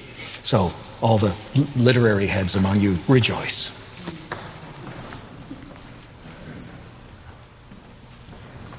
So 0.42 0.72
all 1.02 1.18
the 1.18 1.34
literary 1.74 2.28
heads 2.28 2.54
among 2.54 2.80
you 2.80 2.98
rejoice. 3.08 3.72